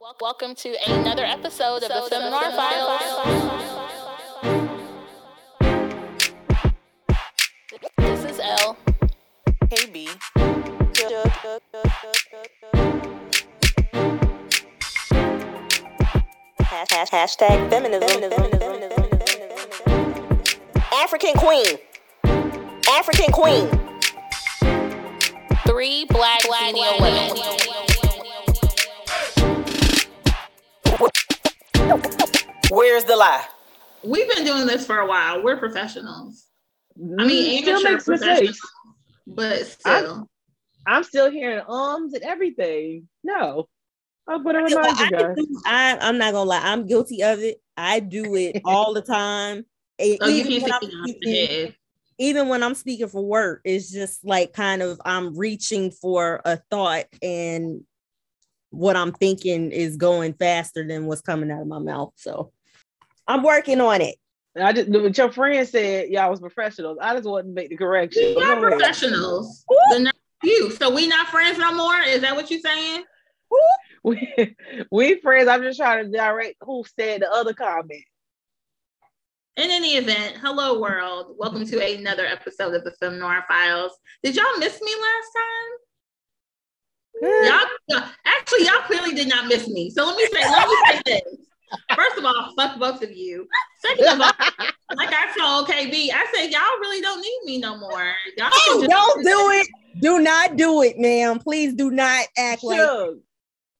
[0.00, 3.00] Welcome to another episode of the Seminar Files.
[7.98, 8.76] This is L.
[9.70, 10.08] KB.
[16.60, 18.22] Hash- hash- Hashtag feminism.
[20.92, 21.78] African queen.
[22.88, 23.68] African queen.
[25.66, 27.77] Three black millennial women.
[32.70, 33.44] Where's the lie?
[34.04, 35.42] We've been doing this for a while.
[35.42, 36.44] We're professionals.
[37.18, 38.60] I mean, Mm, still amateur makes professionals, mistakes.
[39.26, 40.28] but still.
[40.86, 43.08] I'm still hearing ums and everything.
[43.24, 43.68] No.
[44.26, 45.36] I'll put a Well, reminder, I, guys.
[45.36, 46.60] do- I, I'm not gonna lie.
[46.62, 47.60] I'm guilty of it.
[47.76, 49.64] I do it all the time.
[50.00, 51.74] Oh, even, when take I'm me off the speaking,
[52.18, 56.58] even when I'm speaking for work, it's just like kind of I'm reaching for a
[56.70, 57.84] thought and
[58.70, 62.12] what I'm thinking is going faster than what's coming out of my mouth.
[62.16, 62.52] So
[63.26, 64.16] I'm working on it.
[64.60, 66.98] I just what your friend said y'all was professionals.
[67.00, 68.34] I just wanted to make the correction.
[68.36, 68.78] We are go ahead.
[68.78, 69.64] professionals.
[69.90, 70.70] But not you.
[70.72, 72.00] So we not friends no more?
[72.00, 73.04] Is that what you're saying?
[74.04, 74.56] We,
[74.92, 75.48] we friends.
[75.48, 78.04] I'm just trying to direct who said the other comment.
[79.56, 81.34] In any event, hello world.
[81.36, 83.92] Welcome to another episode of the Film Noir Files.
[84.22, 85.87] Did y'all miss me last time?
[87.22, 87.46] Eh.
[87.88, 89.90] Y'all actually y'all clearly did not miss me.
[89.90, 91.22] So let me say, let me say this.
[91.94, 93.46] First of all, fuck both of you.
[93.80, 94.32] Second of all,
[94.96, 98.12] like I told KB, I said y'all really don't need me no more.
[98.36, 99.66] Y'all Oh, don't do it.
[100.00, 101.38] Do not do it, ma'am.
[101.38, 103.10] Please do not act like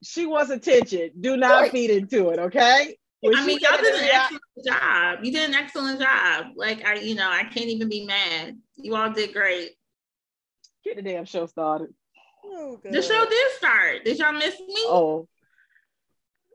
[0.02, 1.10] she wants attention.
[1.20, 1.72] Do not Right.
[1.72, 2.96] feed into it, okay?
[3.20, 5.24] When I mean, y'all did an yeah, excellent job.
[5.24, 6.46] You did an excellent job.
[6.56, 8.58] Like I, you know, I can't even be mad.
[8.76, 9.72] You all did great.
[10.84, 11.88] Get the damn show started.
[12.50, 14.04] Oh, The show did start.
[14.04, 14.74] Did y'all miss me?
[14.86, 15.28] Oh.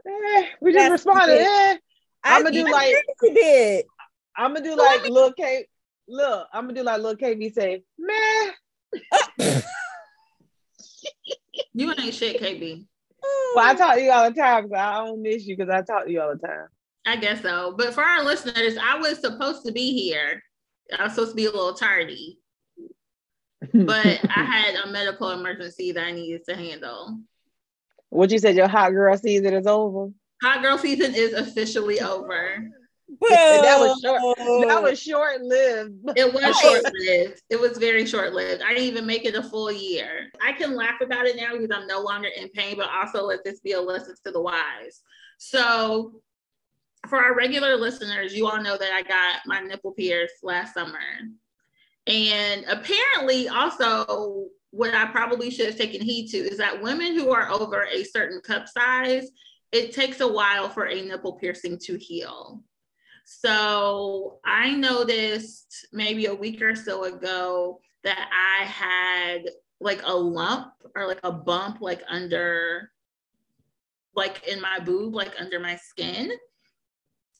[0.07, 1.39] Eh, we just Yes, responded.
[1.39, 1.77] Eh.
[2.25, 3.85] I, I'ma do I like- think you did.
[4.35, 5.67] I'm gonna do like Lil K.
[6.07, 8.53] Look, I'm gonna do like Lil KB say, man.
[11.73, 12.85] You ain't shit, KB.
[13.55, 15.81] Well, I talk to you all the time because I don't miss you because I
[15.81, 16.67] talk to you all the time.
[17.05, 17.73] I guess so.
[17.77, 20.41] But for our listeners, I was supposed to be here.
[20.97, 22.39] I was supposed to be a little tardy,
[23.73, 27.19] but I had a medical emergency that I needed to handle.
[28.09, 30.11] what you said, your hot girl season is over.
[30.41, 32.69] Hot girl season is officially over.
[33.29, 34.21] that was short.
[34.67, 35.99] That was short lived.
[36.15, 37.41] It was short lived.
[37.49, 38.61] It was very short lived.
[38.61, 40.31] I didn't even make it a full year.
[40.41, 43.43] I can laugh about it now because I'm no longer in pain, but also let
[43.43, 45.01] this be a lesson to the wise.
[45.37, 46.21] So,
[47.07, 50.99] for our regular listeners, you all know that I got my nipple pierced last summer.
[52.07, 57.31] And apparently, also, what I probably should have taken heed to is that women who
[57.31, 59.29] are over a certain cup size,
[59.71, 62.63] it takes a while for a nipple piercing to heal.
[63.25, 69.49] So I noticed maybe a week or so ago that I had
[69.79, 72.91] like a lump or like a bump like under
[74.15, 76.31] like in my boob, like under my skin.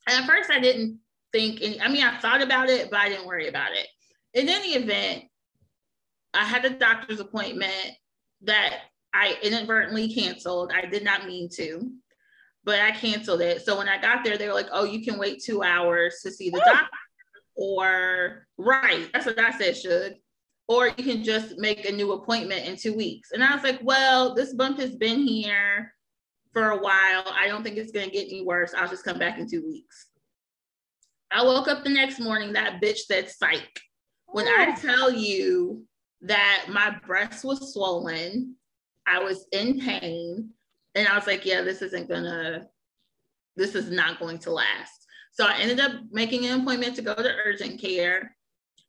[0.07, 1.00] And at first I didn't
[1.31, 3.88] think any, I mean I thought about it, but I didn't worry about it.
[4.34, 5.26] In any event,
[6.34, 7.92] I had a doctor's appointment
[8.42, 8.80] that
[9.14, 10.72] I inadvertently canceled.
[10.74, 11.92] I did not mean to
[12.64, 13.66] but I canceled it.
[13.66, 16.32] So when I got there, they were like, "Oh, you can wait two hours to
[16.32, 16.98] see the doctor,"
[17.56, 20.18] or right, that's what I said, should,
[20.68, 23.32] or you can just make a new appointment in two weeks.
[23.32, 25.94] And I was like, "Well, this bump has been here
[26.54, 27.24] for a while.
[27.28, 28.74] I don't think it's going to get any worse.
[28.74, 30.08] I'll just come back in two weeks."
[31.32, 32.54] I woke up the next morning.
[32.54, 33.82] That bitch said, "Psych."
[34.34, 35.86] When I tell you
[36.22, 38.56] that my breast was swollen,
[39.06, 40.50] I was in pain
[40.96, 42.68] and I was like, yeah, this isn't gonna,
[43.56, 45.06] this is not going to last.
[45.34, 48.36] So I ended up making an appointment to go to urgent care.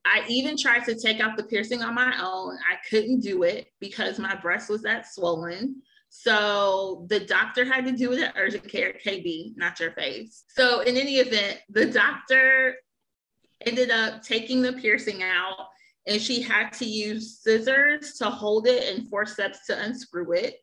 [0.06, 2.56] I even tried to take out the piercing on my own.
[2.70, 5.82] I couldn't do it because my breast was that swollen.
[6.08, 10.44] So the doctor had to do it at urgent care, KB, not your face.
[10.48, 12.76] So in any event, the doctor
[13.62, 15.68] ended up taking the piercing out
[16.06, 20.56] and she had to use scissors to hold it and forceps to unscrew it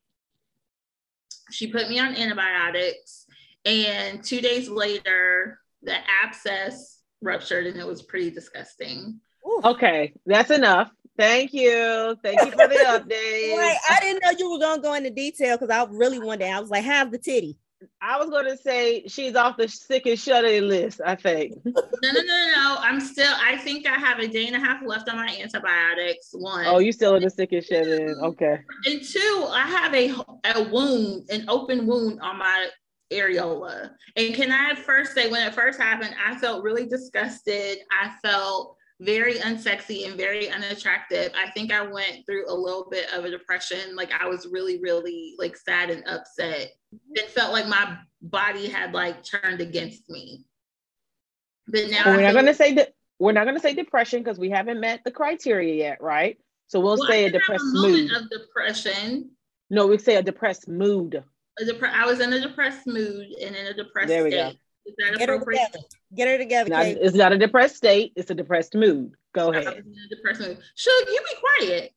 [1.52, 3.26] she put me on antibiotics
[3.66, 9.20] and two days later the abscess ruptured and it was pretty disgusting
[9.64, 10.92] Okay, that's enough.
[11.18, 12.16] Thank you.
[12.24, 12.76] Thank you for the
[13.10, 13.58] update.
[13.58, 13.78] Right.
[13.90, 16.50] I didn't know you were gonna go into detail because I really wanted.
[16.50, 17.58] I was like, "Have the titty."
[18.02, 21.02] I was gonna say she's off the sick and shut in list.
[21.06, 21.56] I think.
[22.04, 22.78] No, no, no, no, no.
[22.80, 23.32] I'm still.
[23.38, 26.30] I think I have a day and a half left on my antibiotics.
[26.34, 26.66] One.
[26.66, 28.16] Oh, you still in the sick and shut in?
[28.24, 28.60] Okay.
[28.86, 30.14] And two, I have a
[30.56, 32.70] a wound, an open wound on my
[33.12, 33.92] areola.
[34.16, 37.80] And can I first say, when it first happened, I felt really disgusted.
[37.92, 41.32] I felt very unsexy and very unattractive.
[41.36, 43.96] I think I went through a little bit of a depression.
[43.96, 46.70] Like I was really, really like sad and upset.
[47.14, 50.46] It felt like my body had like turned against me.
[51.68, 52.90] But now we're not gonna say that.
[53.20, 56.38] We're not gonna say depression because we haven't met the criteria yet, right?
[56.68, 58.12] So we'll Well, say I a depressed moment mood.
[58.14, 59.32] of depression.
[59.70, 61.24] No, we say a depressed mood.
[61.60, 64.50] A depre- I was in a depressed mood and in a depressed There we go.
[64.50, 64.54] state.
[64.54, 64.58] That
[65.18, 65.68] Get her appropriate?
[65.68, 65.86] together.
[66.16, 68.14] Get her together, Not- it's not a depressed state.
[68.16, 69.14] It's a depressed mood.
[69.34, 69.78] Go I ahead.
[69.78, 70.58] in a depressed mood.
[70.76, 71.94] Should you be quiet?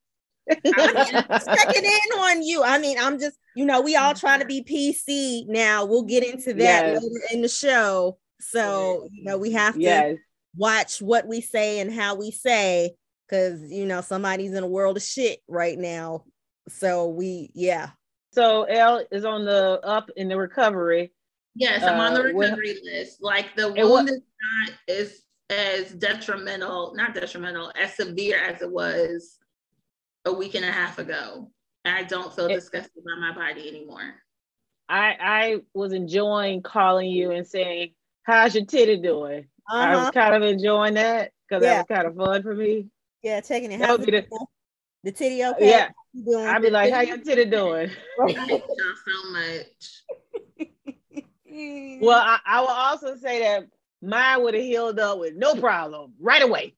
[0.65, 2.63] checking in on you.
[2.63, 5.85] I mean, I'm just, you know, we all trying to be PC now.
[5.87, 7.03] We'll get into that Yes.
[7.03, 8.19] later in the show.
[8.41, 10.17] So, you know, we have to yes.
[10.55, 12.95] watch what we say and how we say
[13.27, 16.25] because, you know, somebody's in a world of shit right now.
[16.69, 17.91] So, we, yeah.
[18.33, 21.14] So L is on the up in the recovery.
[21.55, 23.23] Yes, I'm on the Uh, what- recovery list.
[23.23, 25.21] Like the And what- wound is not as
[25.51, 29.39] as detrimental, not detrimental, as severe as it was
[30.25, 31.51] a week and a half ago.
[31.85, 34.15] And I don't feel It- disgusted by my body anymore.
[34.89, 40.01] I I was enjoying calling you and saying, "How's your titty doing?" I Uh-huh.
[40.05, 41.83] was kind of enjoying that because Yeah.
[41.83, 42.89] that was kind of fun for me.
[43.23, 43.79] Yeah, checking it.
[43.79, 44.47] That How's would the-
[45.05, 45.71] the titty okay?
[45.71, 46.47] Yeah, doing?
[46.47, 47.91] I'd be like, "How your titty doing?"
[48.21, 50.05] I miss y'all so much.
[52.01, 53.65] Well, I, I will also say that
[54.03, 56.75] mine would have healed up with no problem right away.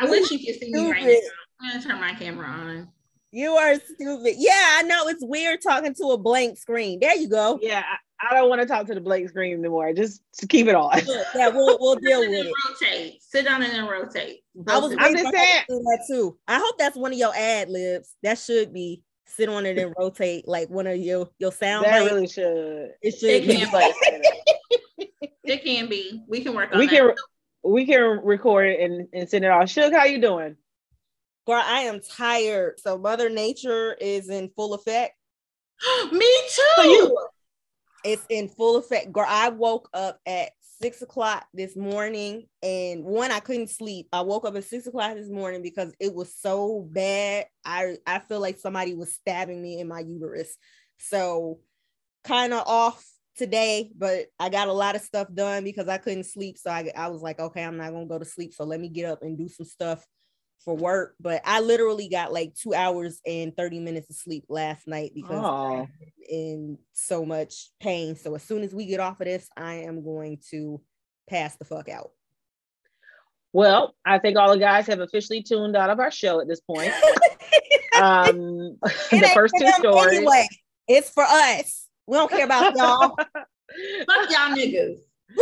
[0.00, 1.14] I wish you could see me right now.
[1.60, 2.88] I'm gonna turn my camera on.
[3.32, 4.34] You are stupid.
[4.38, 6.98] Yeah, I know it's weird talking to a blank screen.
[7.00, 7.58] There you go.
[7.62, 9.92] Yeah, I, I don't want to talk to the blank screen anymore.
[9.92, 11.00] Just keep it on.
[11.34, 12.52] Yeah, we'll we'll deal with it.
[12.68, 13.22] rotate.
[13.22, 14.40] Sit down and then rotate.
[14.66, 15.64] I was I'm just for her to saying.
[15.68, 16.38] that too.
[16.48, 18.14] I hope that's one of your ad libs.
[18.22, 22.00] That should be sit on it and rotate like one of your your sound that
[22.00, 22.12] bites.
[22.12, 22.90] really should.
[23.02, 23.56] it should It be.
[23.56, 23.94] can Like,
[25.44, 26.22] It can be.
[26.28, 26.94] We can work on we that.
[26.94, 27.10] can
[27.62, 29.64] we can record it and, and send it off.
[29.64, 30.56] Suge, how you doing?
[31.46, 32.78] Girl, I am tired.
[32.80, 35.14] So Mother Nature is in full effect.
[36.12, 36.62] Me too.
[36.76, 37.18] So you-
[38.04, 39.12] It's in full effect.
[39.12, 40.50] Girl, I woke up at
[40.80, 44.08] six o'clock this morning, and one, I couldn't sleep.
[44.12, 47.46] I woke up at six o'clock this morning because it was so bad.
[47.64, 50.56] I I feel like somebody was stabbing me in my uterus.
[50.98, 51.60] So
[52.24, 53.04] kind of off
[53.36, 56.58] today, but I got a lot of stuff done because I couldn't sleep.
[56.58, 58.52] So I, I was like, okay, I'm not gonna go to sleep.
[58.54, 60.04] So let me get up and do some stuff
[60.64, 61.14] for work.
[61.20, 65.42] But I literally got like two hours and 30 minutes of sleep last night because
[65.44, 65.86] Oh.
[66.28, 68.16] in so much pain.
[68.16, 70.80] So as soon as we get off of this, I am going to
[71.28, 72.10] pass the fuck out.
[73.52, 76.60] Well, I think all the guys have officially tuned out of our show at this
[76.60, 76.92] point.
[78.00, 78.78] Um,
[79.10, 80.18] the first two stories.
[80.18, 80.46] Anyway,
[80.88, 81.86] it's for us.
[82.06, 83.14] We don't care about y'all.
[83.16, 84.96] Fuck y'all niggas.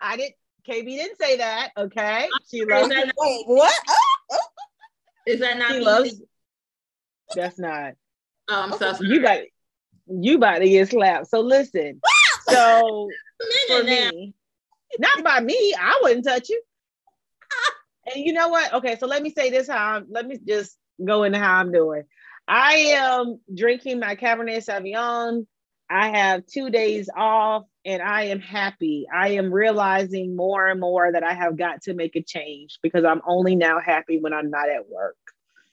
[0.00, 0.34] I didn't.
[0.68, 1.70] KB didn't say that.
[1.76, 2.88] Okay, she Is loves.
[2.88, 3.80] that not, Wait, what?
[4.32, 4.38] Oh,
[5.26, 5.84] is that not She PC?
[5.84, 6.22] loves.
[7.34, 7.94] That's not.
[8.48, 9.08] Oh, I'm so sorry.
[9.08, 9.38] You got.
[10.08, 11.28] You about to get slapped.
[11.28, 12.00] So listen.
[12.48, 13.08] So
[13.68, 14.10] for now.
[14.10, 14.32] me,
[15.00, 15.74] not by me.
[15.76, 16.62] I wouldn't touch you.
[18.14, 18.72] And you know what?
[18.74, 19.66] Okay, so let me say this.
[19.68, 22.04] How I'm, let me just go into how I'm doing.
[22.46, 25.46] I am drinking my Cabernet Sauvignon.
[25.88, 29.06] I have two days off, and I am happy.
[29.12, 33.04] I am realizing more and more that I have got to make a change because
[33.04, 35.16] I'm only now happy when I'm not at work.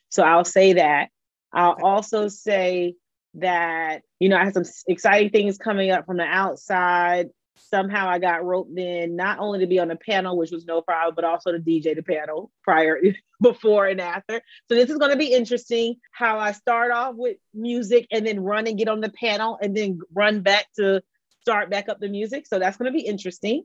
[0.10, 1.10] So I'll say that.
[1.52, 2.96] I'll also say
[3.36, 7.30] that you know I have some exciting things coming up from the outside.
[7.56, 10.82] Somehow I got roped in not only to be on the panel, which was no
[10.82, 13.00] problem, but also to DJ the panel prior,
[13.42, 14.42] before and after.
[14.70, 15.96] So this is going to be interesting.
[16.12, 19.76] How I start off with music and then run and get on the panel and
[19.76, 21.02] then run back to
[21.42, 22.48] start back up the music.
[22.48, 23.64] So that's going to be interesting.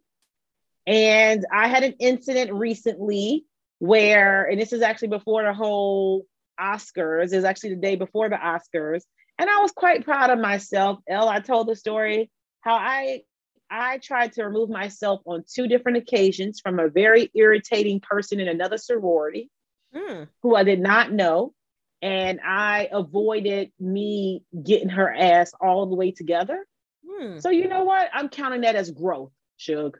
[0.86, 3.44] And I had an incident recently
[3.78, 6.26] where, and this is actually before the whole
[6.60, 9.02] Oscars, is actually the day before the Oscars.
[9.38, 10.98] And I was quite proud of myself.
[11.08, 12.30] Elle, I told the story
[12.60, 13.22] how I
[13.70, 18.48] I tried to remove myself on two different occasions from a very irritating person in
[18.48, 19.50] another sorority
[19.94, 20.24] Hmm.
[20.42, 21.54] who I did not know.
[22.02, 26.66] And I avoided me getting her ass all the way together.
[27.08, 27.38] Hmm.
[27.38, 28.08] So you know what?
[28.12, 29.94] I'm counting that as growth, Suge.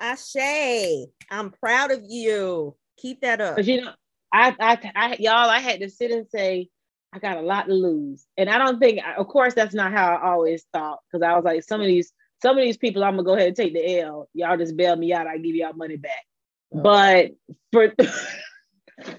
[0.00, 2.76] Ashay, I'm proud of you.
[2.98, 3.56] Keep that up.
[3.56, 3.92] Because you know,
[4.32, 6.68] I, I, I, y'all, I had to sit and say,
[7.12, 8.26] I got a lot to lose.
[8.36, 10.98] And I don't think, of course, that's not how I always thought.
[11.12, 12.12] Cause I was like, some of these,
[12.44, 14.28] some of these people, I'm gonna go ahead and take the L.
[14.34, 15.26] Y'all just bail me out.
[15.26, 16.26] I give y'all money back.
[16.74, 16.82] Oh.
[16.82, 17.30] But
[17.72, 17.94] for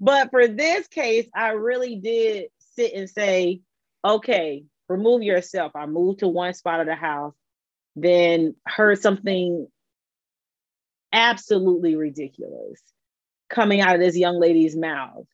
[0.00, 3.62] but for this case, I really did sit and say,
[4.04, 5.72] okay, remove yourself.
[5.74, 7.34] I moved to one spot of the house,
[7.96, 9.66] then heard something
[11.12, 12.80] absolutely ridiculous
[13.50, 15.26] coming out of this young lady's mouth.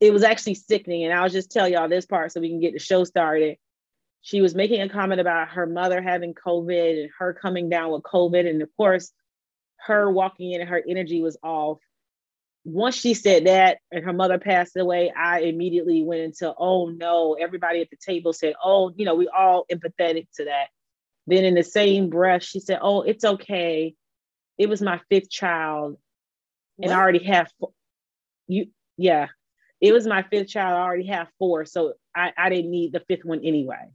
[0.00, 1.04] It was actually sickening.
[1.04, 3.56] And I'll just tell y'all this part so we can get the show started.
[4.22, 8.02] She was making a comment about her mother having COVID and her coming down with
[8.02, 8.48] COVID.
[8.48, 9.12] And of course,
[9.86, 11.78] her walking in and her energy was off.
[12.64, 17.34] Once she said that and her mother passed away, I immediately went into, oh no,
[17.40, 20.68] everybody at the table said, oh, you know, we all empathetic to that.
[21.26, 23.94] Then in the same breath, she said, oh, it's okay.
[24.58, 25.96] It was my fifth child.
[26.82, 27.70] And I already have four.
[28.46, 28.66] you,
[28.98, 29.28] yeah,
[29.80, 30.76] it was my fifth child.
[30.76, 31.64] I already have four.
[31.64, 33.88] So I, I didn't need the fifth one anyway.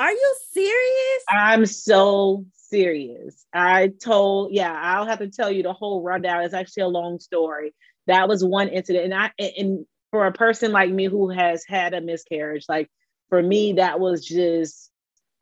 [0.00, 1.24] Are you serious?
[1.28, 3.44] I'm so serious.
[3.52, 6.42] I told, yeah, I'll have to tell you the whole rundown.
[6.42, 7.74] It's actually a long story.
[8.06, 9.04] That was one incident.
[9.04, 12.88] And I and for a person like me who has had a miscarriage, like
[13.28, 14.90] for me, that was just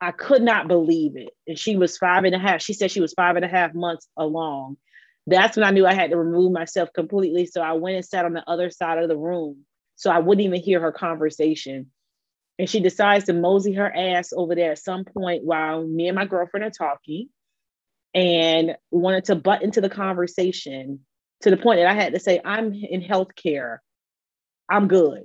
[0.01, 1.29] I could not believe it.
[1.47, 2.61] And she was five and a half.
[2.61, 4.75] She said she was five and a half months along.
[5.25, 7.45] That's when I knew I had to remove myself completely.
[7.45, 10.45] So I went and sat on the other side of the room so I wouldn't
[10.45, 11.91] even hear her conversation.
[12.59, 16.15] And she decides to mosey her ass over there at some point while me and
[16.15, 17.29] my girlfriend are talking
[18.13, 20.99] and wanted to butt into the conversation
[21.41, 23.77] to the point that I had to say, I'm in healthcare.
[24.69, 25.23] I'm good.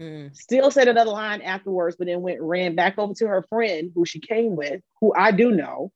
[0.00, 0.34] Mm.
[0.34, 4.06] Still said another line afterwards, but then went ran back over to her friend who
[4.06, 5.92] she came with, who I do know,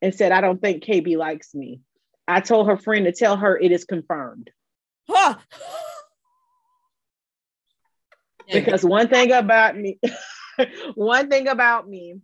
[0.00, 1.80] and said, I don't think KB likes me.
[2.26, 4.50] I told her friend to tell her it is confirmed.
[5.06, 5.36] Huh.
[8.52, 9.98] Because one thing about me,
[10.94, 12.20] one thing about me,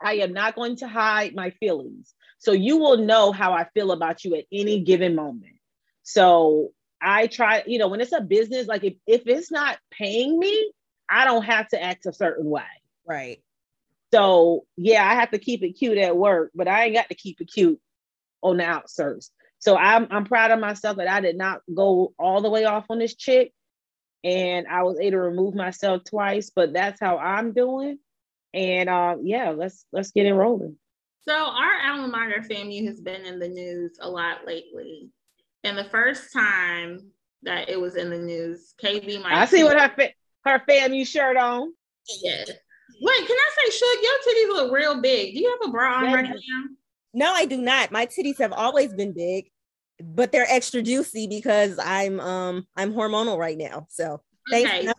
[0.00, 2.14] I am not going to hide my feelings.
[2.38, 5.54] So you will know how I feel about you at any given moment.
[6.02, 10.38] So I try, you know, when it's a business, like if, if it's not paying
[10.38, 10.72] me,
[11.08, 12.62] I don't have to act a certain way.
[13.06, 13.42] Right.
[14.12, 17.14] So yeah, I have to keep it cute at work, but I ain't got to
[17.14, 17.80] keep it cute
[18.42, 19.30] on the outskirts.
[19.58, 22.86] So I'm I'm proud of myself that I did not go all the way off
[22.90, 23.52] on this chick
[24.26, 28.00] and I was able to remove myself twice, but that's how I'm doing.
[28.52, 30.76] And uh, yeah, let's let's get it rolling.
[31.28, 35.10] So our alma mater family has been in the news a lot lately,
[35.62, 37.12] and the first time
[37.44, 39.32] that it was in the news, KB might.
[39.32, 40.12] I see what her fa-
[40.44, 41.72] her family shirt on.
[42.22, 42.44] Yeah.
[43.00, 45.34] Wait, can I say, Shug, your titties look real big.
[45.34, 46.64] Do you have a bra on right now?
[47.14, 47.92] No, I do not.
[47.92, 49.50] My titties have always been big
[50.02, 53.86] but they're extra juicy because I'm um I'm hormonal right now.
[53.90, 54.22] So
[54.52, 54.92] okay.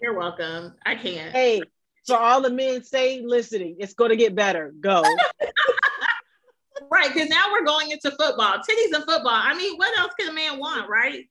[0.00, 0.74] You're welcome.
[0.84, 1.32] I can't.
[1.32, 1.62] Hey,
[2.06, 4.72] for all the men say listening, it's gonna get better.
[4.80, 5.02] Go.
[6.90, 9.32] right, because now we're going into football, titties and football.
[9.32, 11.24] I mean, what else can a man want, right?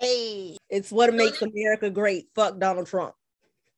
[0.00, 2.28] Hey, it's what makes America great.
[2.34, 3.14] Fuck Donald Trump.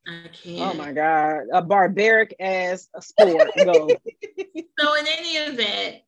[0.06, 0.61] I can't.
[0.61, 3.50] Oh my god, a barbaric ass sport.
[3.56, 3.88] Go.
[4.78, 6.02] so in any event,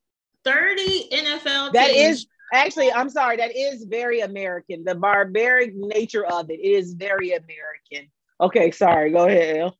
[0.44, 2.18] 30 NFL That teams.
[2.20, 4.84] is actually, I'm sorry, that is very American.
[4.84, 8.10] The barbaric nature of it is very American.
[8.40, 9.72] Okay, sorry, go ahead.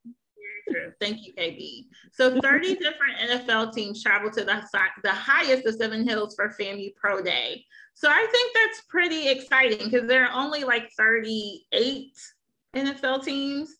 [1.00, 1.87] Thank you, KB.
[2.12, 4.62] So 30 different NFL teams travel to the,
[5.02, 7.64] the highest of Seven Hills for FAMU Pro Day.
[7.95, 12.12] So I think that's pretty exciting because there are only like 38
[12.76, 13.76] NFL teams.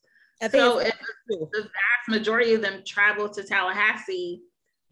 [0.51, 4.43] so the vast majority of them travel to Tallahassee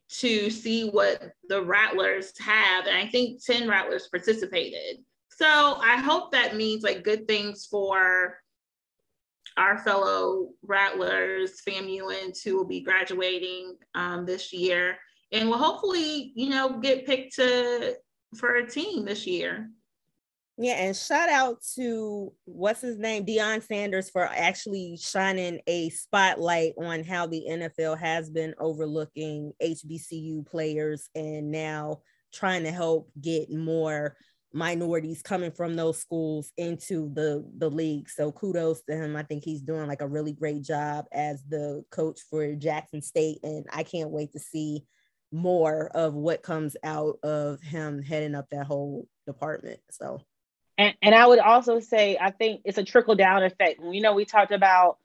[0.08, 2.86] to see what the Rattlers have.
[2.86, 5.04] And I think 10 Rattlers participated.
[5.30, 8.38] So I hope that means like good things for
[9.56, 14.96] our fellow Rattlers, FAMUans who will be graduating um, this year
[15.32, 17.96] and will hopefully, you know, get picked to
[18.36, 19.70] for a team this year.
[20.60, 26.72] Yeah, and shout out to what's his name, Deion Sanders, for actually shining a spotlight
[26.76, 32.00] on how the NFL has been overlooking HBCU players and now
[32.34, 34.16] trying to help get more
[34.52, 38.10] minorities coming from those schools into the the league.
[38.10, 39.14] So kudos to him.
[39.14, 43.38] I think he's doing like a really great job as the coach for Jackson State,
[43.44, 44.84] and I can't wait to see
[45.30, 49.78] more of what comes out of him heading up that whole department.
[49.92, 50.20] So
[50.78, 53.80] and, and I would also say, I think it's a trickle down effect.
[53.82, 54.99] You know, we talked about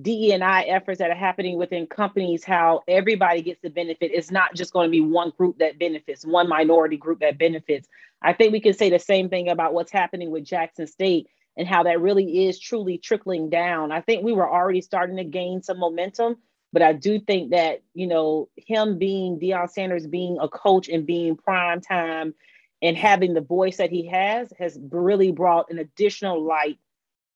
[0.00, 4.10] DE and I efforts that are happening within companies, how everybody gets the benefit.
[4.14, 7.88] It's not just going to be one group that benefits, one minority group that benefits.
[8.22, 11.28] I think we can say the same thing about what's happening with Jackson State.
[11.56, 13.92] and how that really is truly trickling down.
[13.92, 16.36] I think we were already starting to gain some momentum,
[16.72, 21.06] but I do think that, you know, him being Deion Sanders being a coach and
[21.06, 22.34] being prime time
[22.82, 26.78] and having the voice that he has has really brought an additional light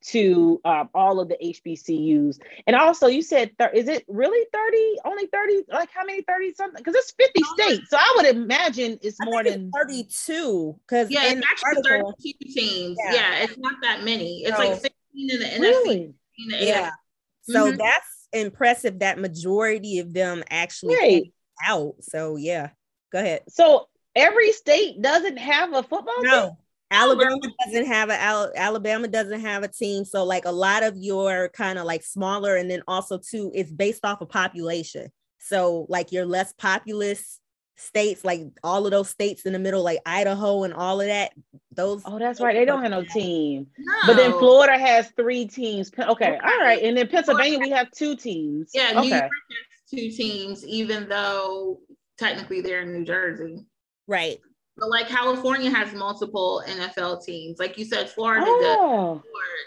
[0.06, 2.38] to um, all of the HBCUs.
[2.66, 4.96] And also, you said, thir- is it really 30?
[5.06, 5.62] Only 30?
[5.72, 6.76] Like how many 30 something?
[6.78, 7.90] Because it's 50 states.
[7.90, 9.70] So I would imagine it's I more think than.
[9.74, 10.78] it's 32.
[10.86, 12.98] Because Yeah, it's actually article, 32 teams.
[13.02, 13.14] Yeah.
[13.14, 13.42] Yeah.
[13.44, 14.42] it's not that many.
[14.44, 14.58] It's No.
[14.58, 14.90] like 16
[15.30, 16.14] in the NFC, Really?
[16.38, 16.90] in the yeah.
[16.90, 17.52] AFC.
[17.52, 21.32] So that's impressive that majority of them actually Right.
[21.66, 21.94] out.
[22.00, 22.70] So yeah,
[23.10, 23.42] go ahead.
[23.48, 26.30] So every state doesn't have a football team?
[26.30, 26.58] No,
[26.90, 30.04] Alabama doesn't have a Alabama doesn't have a team.
[30.04, 33.70] So like a lot of your kind of like smaller, and then also too, it's
[33.70, 35.10] based off of population.
[35.38, 37.40] So like your less populous
[37.76, 41.32] states, like all of those states in the middle, like Idaho and all of that.
[41.72, 42.54] Those Oh, that's right.
[42.54, 43.66] They don't have no team.
[43.76, 43.94] No.
[44.06, 45.90] But then Florida has three teams.
[45.92, 46.04] Okay.
[46.04, 46.38] Okay.
[46.38, 46.82] All right.
[46.82, 48.70] And then Pennsylvania, we have two teams.
[48.72, 49.08] Yeah, New Okay.
[49.10, 51.80] York has two teams, even though
[52.16, 53.66] technically they're in New Jersey.
[54.06, 54.38] Right.
[54.76, 57.58] But like California has multiple NFL teams.
[57.60, 58.54] Like you said, Florida does.
[58.80, 59.22] Oh,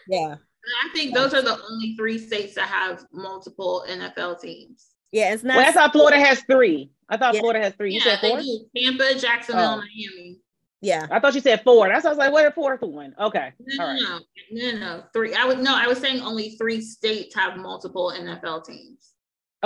[0.10, 0.32] Yeah.
[0.34, 0.38] And
[0.84, 4.88] I think those are the only three states that have multiple NFL teams.
[5.14, 5.34] Yeah.
[5.34, 5.56] It's not.
[5.58, 6.92] well, I thought Florida has three.
[7.08, 7.40] I thought Yeah.
[7.40, 7.94] Florida has three.
[7.94, 8.42] You yeah, said they four?
[8.42, 8.66] do.
[8.76, 9.78] Tampa, Jacksonville, Oh.
[9.78, 10.40] Miami.
[10.82, 11.08] yeah.
[11.10, 11.88] I thought you said four.
[11.88, 13.16] That's why I was like, what a fourth one?
[13.18, 13.54] Okay.
[13.62, 14.02] No, All right.
[14.02, 14.20] no,
[14.52, 15.34] no, no, no, three.
[15.34, 19.14] I was no, I was saying only three states have multiple NFL teams.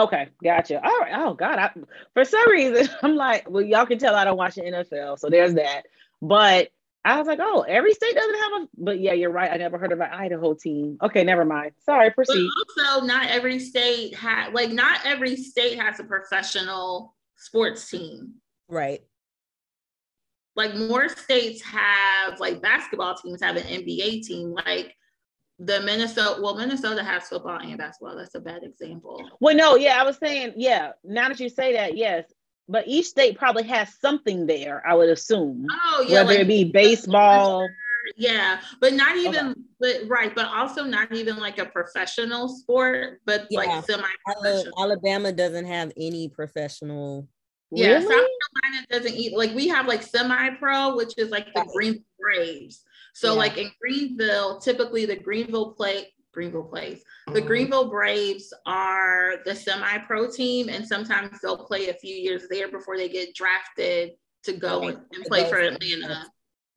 [0.01, 0.75] Okay, gotcha.
[0.83, 1.13] All right.
[1.15, 1.69] Oh God, I,
[2.13, 5.29] for some reason I'm like, well, y'all can tell I don't watch the NFL, so
[5.29, 5.83] there's that.
[6.21, 6.69] But
[7.03, 8.67] I was like, oh, every state doesn't have a.
[8.77, 9.51] But yeah, you're right.
[9.51, 10.97] I never heard of an Idaho team.
[11.01, 11.71] Okay, never mind.
[11.83, 12.47] Sorry, But proceed.
[12.79, 18.35] also, not every state had like not every state has a professional sports team.
[18.67, 19.01] Right.
[20.55, 24.53] Like more states have like basketball teams have an NBA team.
[24.53, 24.95] Like
[25.59, 28.17] the Minnesota, well, Minnesota has football and basketball.
[28.17, 29.23] That's a bad example.
[29.39, 30.91] Well, no, yeah, I was saying, yeah.
[31.03, 32.25] Now that you say that, yes,
[32.67, 34.81] but each state probably has something there.
[34.87, 37.67] I would assume, Oh yeah, whether like- it be baseball.
[38.17, 39.27] Yeah, but not Okay.
[39.27, 43.59] even, but right, but also not even like a professional sport, but Yeah.
[43.59, 44.73] like Ala- semi-professional.
[44.81, 47.27] Alabama doesn't have any professional.
[47.73, 48.01] Yeah, Really?
[48.01, 51.69] South Carolina doesn't eat like we have like semi-pro, which is like the Right.
[51.69, 52.83] Green Braves.
[53.13, 53.39] So Yeah.
[53.39, 57.03] like in Greenville, typically the Greenville play Greenville plays.
[57.27, 57.47] The mm-hmm.
[57.47, 62.95] Greenville Braves are the semi-pro team, and sometimes they'll play a few years there before
[62.95, 64.11] they get drafted
[64.43, 64.95] to go Right.
[64.95, 66.25] and, and play for for- Atlanta.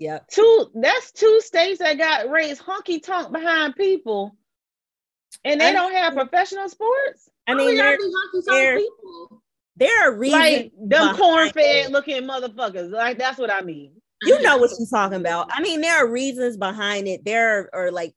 [0.00, 0.26] Yep.
[0.28, 0.70] Two.
[0.74, 4.36] That's two states that got raised honky tonk behind people,
[5.44, 7.28] and they I- don't have professional sports.
[7.46, 9.42] I mean, we there, gotta be honky-tonk there- people.
[9.76, 10.42] there are reasons.
[10.42, 12.90] Like them behind corn fed looking motherfuckers.
[12.90, 13.92] Like that's what I mean.
[14.26, 15.48] You know what you're talking about.
[15.52, 17.24] I mean, there are reasons behind it.
[17.24, 18.14] There are, are like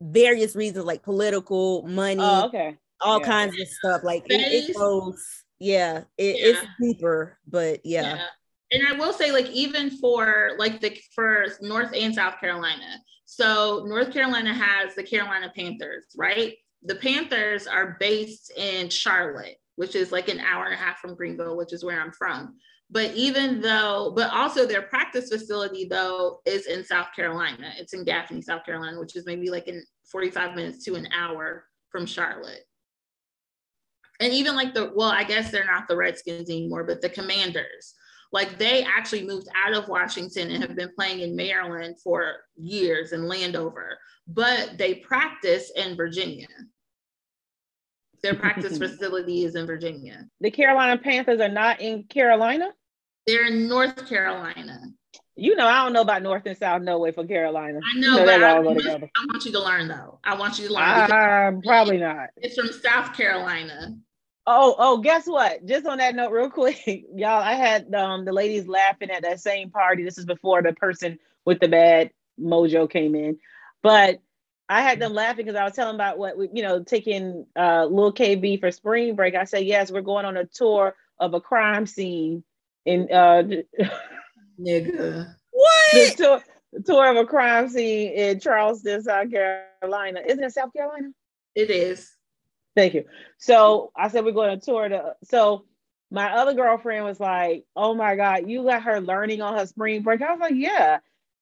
[0.00, 2.76] various reasons, like political, money, Oh, okay.
[3.00, 3.26] all yeah.
[3.26, 4.02] kinds of stuff.
[4.04, 5.22] Like it, it goes,
[5.58, 6.46] yeah, it, Yeah.
[6.46, 8.26] it's deeper, but yeah, Yeah.
[8.72, 13.00] And I will say, like, even for like the for North and South Carolina.
[13.24, 16.54] So North Carolina has the Carolina Panthers, right?
[16.84, 21.16] The Panthers are based in Charlotte, which is like an hour and a half from
[21.16, 22.56] Greenville, which is where I'm from.
[22.92, 27.72] But even though, but also their practice facility though is in South Carolina.
[27.78, 31.66] It's in Gaffney, South Carolina, which is maybe like in 45 minutes to an hour
[31.90, 32.64] from Charlotte.
[34.18, 37.94] And even like the, well, I guess they're not the Redskins anymore, but the Commanders.
[38.32, 43.12] Like they actually moved out of Washington and have been playing in Maryland for years
[43.12, 43.98] in Landover,
[44.28, 46.46] but they practice in Virginia.
[48.22, 50.26] Their practice facility is in Virginia.
[50.40, 52.70] The Carolina Panthers are not in Carolina.
[53.30, 54.80] They're in North Carolina.
[55.36, 57.78] You know, I don't know about North and South no way for Carolina.
[57.82, 58.56] I know, but that I.
[58.56, 60.18] I want you to learn though.
[60.24, 61.62] I want you to learn.
[61.62, 62.30] probably not.
[62.36, 63.96] it's from South Carolina.
[64.46, 65.64] Oh, oh, guess what?
[65.64, 66.82] Just on that note, real quick,
[67.14, 70.02] y'all, I had um the ladies laughing at that same party.
[70.02, 73.38] This is before the person with the bad mojo came in,
[73.82, 74.20] but
[74.68, 77.86] I had them laughing because I was telling about what we, you know, taking uh
[77.86, 79.36] Lil KB for spring break.
[79.36, 82.42] I said, yes, we're going on a tour of a crime scene
[82.84, 83.42] in uh
[84.60, 85.34] Nigga.
[85.50, 85.72] what?
[85.92, 90.20] the tour, the tour of a crime scene in Charleston, South Carolina.
[90.26, 91.08] Isn't it South Carolina?
[91.54, 92.12] It is.
[92.76, 93.04] Thank you.
[93.38, 95.16] So I said we're going to tour the.
[95.24, 95.64] So
[96.10, 100.02] my other girlfriend was like, "Oh my God, you got her learning on her spring
[100.02, 100.98] break." I was like, "Yeah,"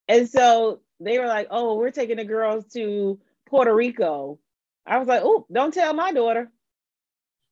[0.06, 4.38] and so they were like, "Oh, we're taking the girls to Puerto Rico."
[4.86, 6.50] I was like, "Oh, don't tell my daughter."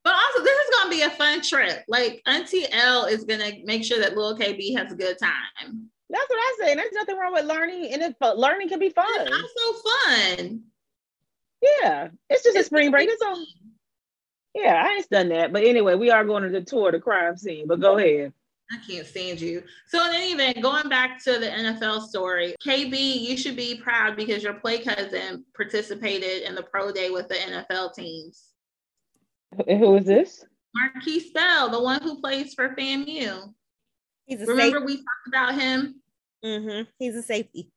[0.04, 1.84] But also, this is gonna be a fun trip.
[1.88, 5.90] Like Auntie L is gonna make sure that little KB has a good time.
[6.08, 6.74] That's what I say.
[6.74, 9.06] There's nothing wrong with learning, and it, but learning can be fun.
[9.08, 10.62] It's also fun.
[11.62, 13.08] Yeah, it's just a spring break.
[13.10, 13.44] It's all.
[14.54, 15.52] Yeah, I ain't done that.
[15.52, 17.66] But anyway, we are going to the tour the crime scene.
[17.66, 18.32] But go ahead.
[18.72, 19.62] I can't stand you.
[19.86, 24.16] So in any event, going back to the NFL story, KB, you should be proud
[24.16, 28.48] because your play cousin participated in the pro day with the NFL teams.
[29.66, 30.44] Who is this?
[30.76, 33.52] Markquese Bell, the one who plays for FAMU.
[34.26, 34.86] He's a Remember safety.
[34.86, 36.00] we talked about him?
[36.44, 37.70] hmm He's a safety.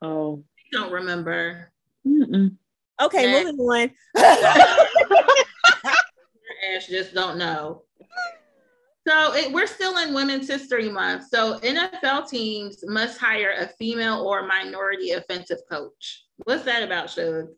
[0.00, 0.42] Oh.
[0.58, 1.70] I don't remember.
[2.06, 2.56] Mm-mm.
[3.00, 3.52] Okay, Next.
[3.52, 3.90] moving on.
[6.74, 7.82] Ash just don't know.
[9.06, 11.24] So it, we're still in Women's History Month.
[11.28, 16.24] So NFL teams must hire a female or minority offensive coach.
[16.38, 17.48] What's that about, Shug?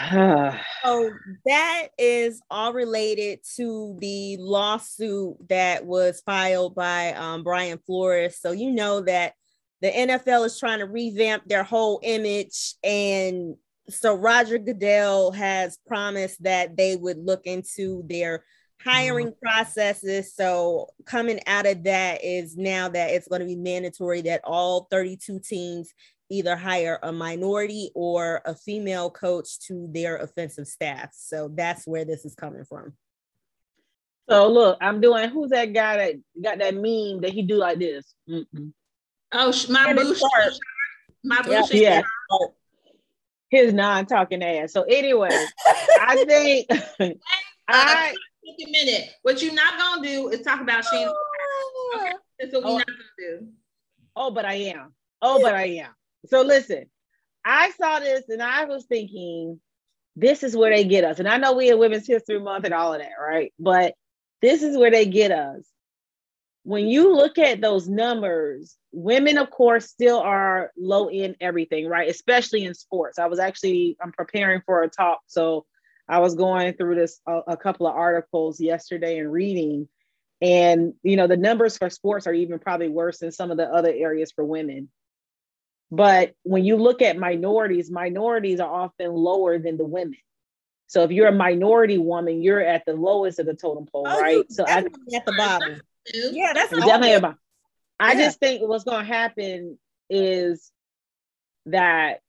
[0.84, 1.10] So
[1.46, 8.38] that is all related to the lawsuit that was filed by um, Brian Flores.
[8.40, 9.32] So you know that
[9.80, 13.56] the NFL is trying to revamp their whole image, and
[13.88, 18.44] so Roger Goodell has promised that they would look into their
[18.84, 20.34] hiring processes.
[20.34, 24.86] So coming out of that is now that it's going to be mandatory that all
[24.90, 25.92] 32 teams
[26.30, 31.10] either hire a minority or a female coach to their offensive staff.
[31.14, 32.92] So that's where this is coming from.
[34.28, 35.28] So look, I'm doing.
[35.28, 38.12] Who's that guy that got that meme that he do like this?
[38.28, 38.72] Mm-mm.
[39.32, 40.18] Oh, my Shannon bullshit.
[40.18, 40.52] Sharpe.
[41.24, 41.58] My Yeah.
[41.60, 41.76] bullshit.
[41.80, 42.02] Yeah.
[43.48, 44.72] His non-talking ass.
[44.72, 45.30] So anyway,
[46.00, 46.66] I think
[47.00, 47.10] uh,
[47.68, 48.14] I
[48.58, 49.10] Take a minute.
[49.22, 51.08] What you're not gonna do is talk about Shane.
[51.96, 52.76] Okay, that's what we're Oh.
[52.78, 53.48] not gonna do.
[54.14, 54.92] Oh, but I am.
[55.22, 55.90] Oh, but I am.
[56.28, 56.86] So listen,
[57.44, 59.60] I saw this and I was thinking,
[60.16, 61.18] this is where they get us.
[61.18, 63.52] And I know we in Women's History Month and all of that, right?
[63.58, 63.94] But
[64.40, 65.64] this is where they get us.
[66.64, 72.08] When you look at those numbers, women, of course, still are low in everything, right?
[72.08, 73.18] Especially in sports.
[73.18, 75.64] I was actually I'm preparing for a talk, so
[76.08, 79.88] I was going through this a, a couple of articles yesterday and reading,
[80.40, 83.68] and you know the numbers for sports are even probably worse than some of the
[83.68, 84.88] other areas for women.
[85.90, 90.18] But when you look at minorities, minorities are often lower than the women.
[90.88, 94.20] So if you're a minority woman, you're at the lowest of the totem pole, Oh,
[94.20, 94.50] right?
[94.50, 95.80] So I definitely at the bottom.
[96.12, 97.18] Yeah, that's it's all definitely good.
[97.18, 97.36] about.
[97.98, 98.26] I Yeah.
[98.26, 99.78] just think what's going to happen
[100.10, 100.70] is
[101.66, 102.20] that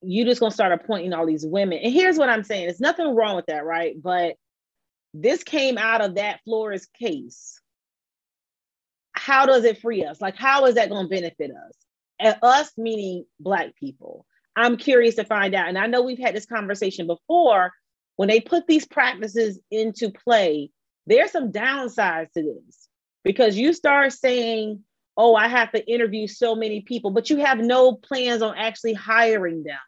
[0.00, 1.78] you just going to start appointing all these women.
[1.78, 4.00] And here's what I'm saying: there's nothing wrong with that, right?
[4.00, 4.36] But
[5.14, 7.60] this came out of that Flores case.
[9.12, 10.20] How does it free us?
[10.20, 11.74] Like, how is that going to benefit us?
[12.42, 14.26] Us meaning Black people.
[14.56, 15.68] I'm curious to find out.
[15.68, 17.72] And I know we've had this conversation before.
[18.16, 20.70] When they put these practices into play,
[21.06, 22.88] there's some downsides to this
[23.24, 24.84] because you start saying,
[25.16, 28.94] oh, I have to interview so many people, but you have no plans on actually
[28.94, 29.78] hiring them.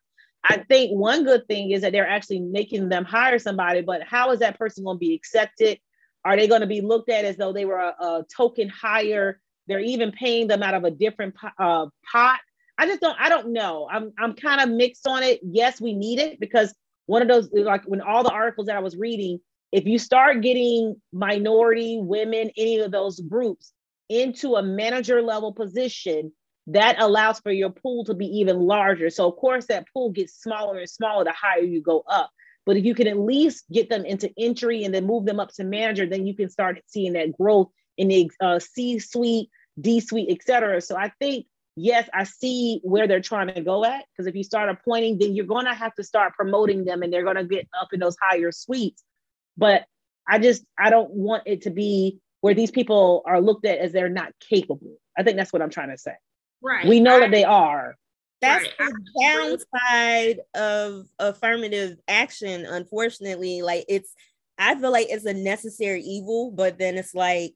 [0.42, 4.30] I think one good thing is that they're actually making them hire somebody, but how
[4.32, 5.78] is that person going to be accepted?
[6.24, 9.40] Are they going to be looked at as though they were a, a token hire?
[9.66, 12.40] They're even paying them out of a different uh, pot.
[12.76, 13.16] I just don't.
[13.18, 13.88] I don't know.
[13.90, 15.40] I'm I'm kind of mixed on it.
[15.42, 16.74] Yes, we need it because
[17.06, 19.40] one of those like when all the articles that I was reading,
[19.72, 23.72] if you start getting minority women, any of those groups
[24.08, 26.32] into a manager level position,
[26.66, 29.10] that allows for your pool to be even larger.
[29.10, 32.30] So of course that pool gets smaller and smaller the higher you go up.
[32.66, 35.52] But if you can at least get them into entry and then move them up
[35.54, 40.00] to manager, then you can start seeing that growth in the uh, C suite, D
[40.00, 40.80] suite, et cetera.
[40.80, 44.04] So I think yes, I see where they're trying to go at.
[44.12, 47.12] Because if you start appointing, then you're going to have to start promoting them and
[47.12, 49.02] they're going to get up in those higher suites.
[49.56, 49.84] But
[50.28, 53.92] I just, I don't want it to be where these people are looked at as
[53.92, 54.96] they're not capable.
[55.18, 56.14] I think that's what I'm trying to say.
[56.62, 56.86] Right.
[56.86, 57.96] We know I- that they are.
[58.40, 58.90] That's Right.
[58.90, 63.62] the downside of affirmative action, unfortunately.
[63.62, 64.12] Like it's
[64.58, 67.54] I feel like it's a necessary evil, but then it's like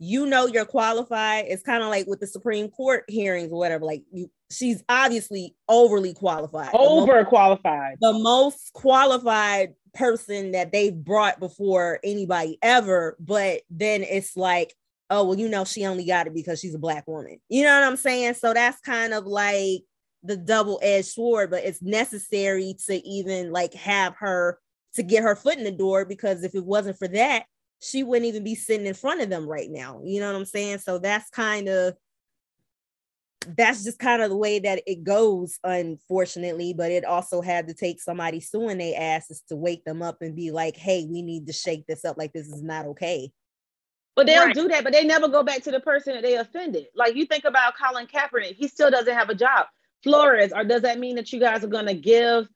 [0.00, 1.44] you know you're qualified.
[1.46, 3.84] It's kind of like with the Supreme Court hearings or whatever.
[3.84, 6.72] Like you she's obviously overly qualified.
[6.72, 7.96] The Overqualified.
[8.00, 13.16] the most qualified person that they've brought before anybody ever.
[13.20, 14.74] But then it's like,
[15.10, 17.38] oh, well, you know, she only got it because she's a black woman.
[17.48, 18.34] You know what I'm saying?
[18.34, 19.82] So that's kind of like
[20.22, 24.58] the double-edged sword, but it's necessary to even like have her
[24.94, 27.44] to get her foot in the door because if it wasn't for that,
[27.80, 30.00] she wouldn't even be sitting in front of them right now.
[30.04, 30.78] You know what I'm saying?
[30.78, 31.94] So that's kind of
[33.56, 36.74] that's just kind of the way that it goes, unfortunately.
[36.74, 40.36] But it also had to take somebody suing their asses to wake them up and
[40.36, 42.18] be like, hey, we need to shake this up.
[42.18, 43.32] Like, this is not okay.
[44.14, 44.54] But they'll Right.
[44.54, 46.88] do that, but they never go back to the person that they offended.
[46.94, 49.66] Like you think about Colin Kaepernick, he still doesn't have a job.
[50.02, 52.46] Flores, or does that mean that you guys are gonna give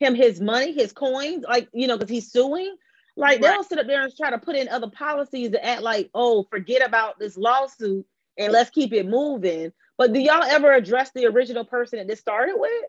[0.00, 2.76] him his money, his coins, like you know, because he's suing?
[3.16, 3.42] Like Right.
[3.42, 6.44] they'll sit up there and try to put in other policies that act like, oh,
[6.50, 8.04] forget about this lawsuit
[8.38, 9.72] and let's keep it moving.
[9.96, 12.84] But do y'all ever address the original person that this started with?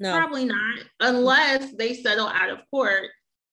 [0.00, 0.12] No.
[0.12, 3.04] Probably not, unless they settle out of court.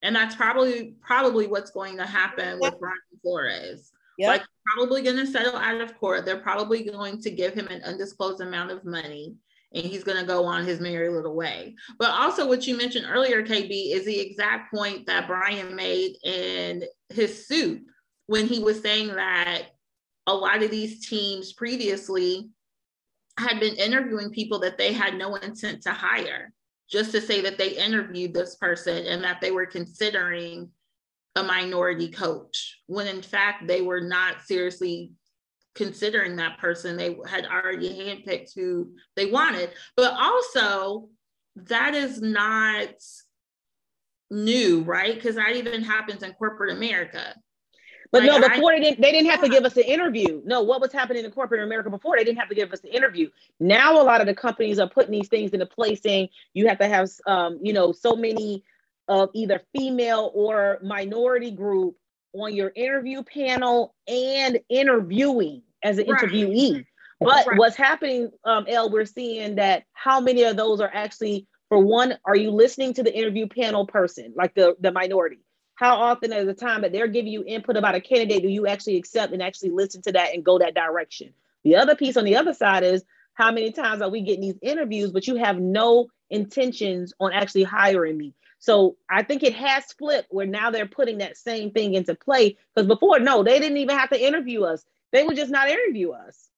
[0.01, 3.91] And that's probably probably what's going to happen with Brian Flores.
[4.17, 4.27] Yep.
[4.27, 4.43] Like
[4.75, 6.25] probably going to settle out of court.
[6.25, 9.35] They're probably going to give him an undisclosed amount of money
[9.73, 11.75] and he's going to go on his merry little way.
[11.97, 16.83] But also what you mentioned earlier, KB, is the exact point that Brian made in
[17.09, 17.81] his suit
[18.27, 19.67] when he was saying that
[20.27, 22.49] a lot of these teams previously
[23.37, 26.51] had been interviewing people that they had no intent to hire
[26.91, 30.69] just to say that they interviewed this person and that they were considering
[31.35, 35.11] a minority coach when in fact they were not seriously
[35.79, 39.69] considering that person they had already handpicked who they wanted.
[39.95, 41.07] But also
[41.55, 42.89] that is not
[44.29, 45.15] new right?
[45.15, 47.33] Because that even happens in corporate america.
[48.11, 50.41] But Like, no, I- before they didn't they didn't have to give us an interview.
[50.43, 52.89] No, what was happening in corporate America before they didn't have to give us an
[52.89, 53.29] interview.
[53.61, 56.79] Now a lot of the companies are putting these things into place saying you have
[56.79, 58.65] to have um, you know, so many
[59.07, 61.95] of either female or minority group
[62.33, 66.21] on your interview panel and interviewing as an Right.
[66.21, 66.85] interviewee.
[67.19, 67.57] But Right.
[67.57, 72.17] what's happening, um, El, we're seeing that how many of those are actually, for one,
[72.25, 75.39] are you listening to the interview panel person, like the, the minority?
[75.75, 78.67] How often at the time that they're giving you input about a candidate do you
[78.67, 81.33] actually accept and actually listen to that and go that direction?
[81.63, 84.59] The other piece on the other side is how many times are we getting these
[84.61, 88.33] interviews, but you have no intentions on actually hiring me?
[88.59, 92.57] So I think it has flipped where now they're putting that same thing into play.
[92.75, 94.83] Because before, no, they didn't even have to interview us.
[95.11, 96.49] They would just not interview us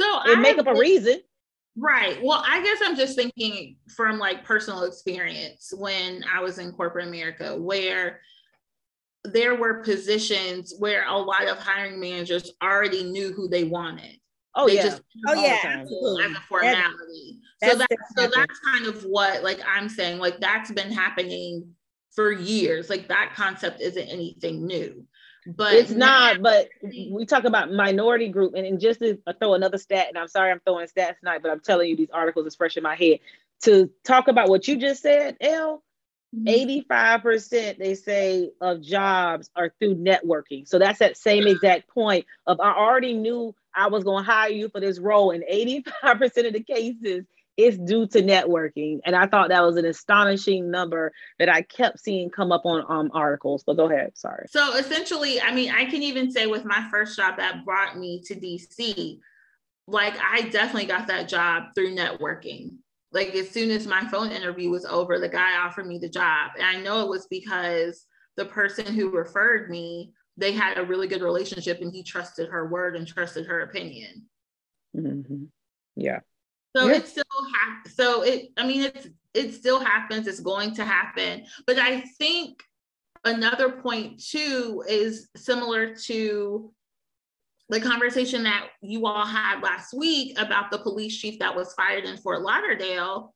[0.00, 1.18] so and I make up a reason.
[1.76, 2.18] Right.
[2.22, 7.06] Well, I guess I'm just thinking from like personal experience when I was in corporate
[7.06, 8.20] America, where
[9.24, 14.16] there were positions where a lot of hiring managers already knew who they wanted.
[14.56, 14.82] Oh They yeah.
[14.82, 16.24] just Oh yeah, absolutely.
[16.24, 17.38] as a formality.
[17.60, 20.90] That's- so that, that's so that's kind of what like I'm saying, like that's been
[20.90, 21.68] happening
[22.14, 22.88] for years.
[22.90, 25.06] Like that concept isn't anything new.
[25.56, 29.78] But it's not, but we talk about minority group, and, and just to throw another
[29.78, 32.54] stat, and I'm sorry I'm throwing stats tonight, but I'm telling you these articles is
[32.54, 33.18] fresh in my head.
[33.62, 35.82] To talk about what you just said, L,
[36.34, 36.46] Mhm.
[36.46, 40.68] 85% they say of jobs are through networking.
[40.68, 44.50] So that's that same exact point of I already knew I was going to hire
[44.50, 47.24] you for this role, and 85% of the cases
[47.60, 49.00] it's due to networking.
[49.04, 52.84] And I thought that was an astonishing number that I kept seeing come up on
[52.88, 53.62] um, articles.
[53.64, 54.46] But go ahead, sorry.
[54.50, 58.22] So essentially, I mean, I can even say with my first job that brought me
[58.24, 59.18] to DC,
[59.86, 62.76] like I definitely got that job through networking.
[63.12, 66.52] Like as soon as my phone interview was over, the guy offered me the job.
[66.56, 71.08] And I know it was because the person who referred me, they had a really
[71.08, 74.26] good relationship and he trusted her word and trusted her opinion.
[74.96, 75.48] Mhm.
[75.96, 76.20] Yeah.
[76.76, 76.96] So Yeah.
[76.96, 81.44] it still ha- so it I mean it's it still happens, it's going to happen.
[81.66, 82.62] But I think
[83.24, 86.72] another point too is similar to
[87.68, 92.04] the conversation that you all had last week about the police chief that was fired
[92.04, 93.34] in Fort Lauderdale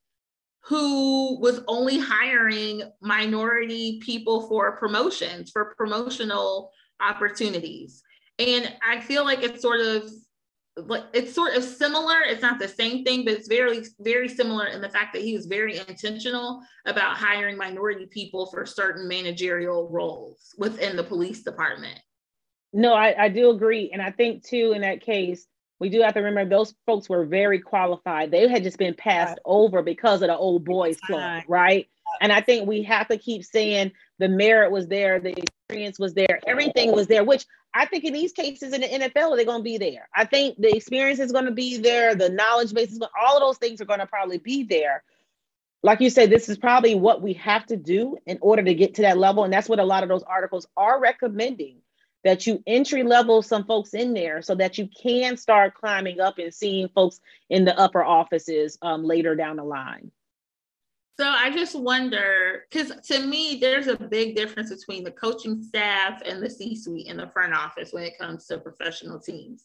[0.66, 6.70] who was only hiring minority people for promotions for promotional
[7.00, 8.02] opportunities.
[8.38, 10.10] And I feel like it's sort of
[10.76, 12.16] like it's sort of similar.
[12.26, 15.34] It's not the same thing, but it's very, very similar in the fact that he
[15.34, 22.00] was very intentional about hiring minority people for certain managerial roles within the police department.
[22.72, 23.90] No, I, I do agree.
[23.92, 25.46] And I think too, in that case,
[25.78, 28.30] we do have to remember those folks were very qualified.
[28.30, 31.88] They had just been passed over because of the old boys club, Right.
[32.20, 36.14] And I think we have to keep saying the merit was there, the experience was
[36.14, 39.60] there, everything was there, which I think in these cases in the NFL, they're going
[39.60, 40.08] to be there.
[40.14, 43.40] I think the experience is going to be there, the knowledge base going all of
[43.40, 45.02] those things are going to probably be there.
[45.82, 48.94] Like you said, this is probably what we have to do in order to get
[48.94, 49.44] to that level.
[49.44, 51.78] And that's what a lot of those articles are recommending
[52.22, 56.38] that you entry level some folks in there so that you can start climbing up
[56.38, 60.10] and seeing folks in the upper offices um, later down the line.
[61.16, 66.20] So I just wonder, because to me, there's a big difference between the coaching staff
[66.26, 69.64] and the C-suite in the front office when it comes to professional teams.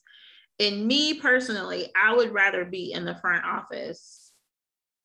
[0.60, 4.32] And me personally, I would rather be in the front office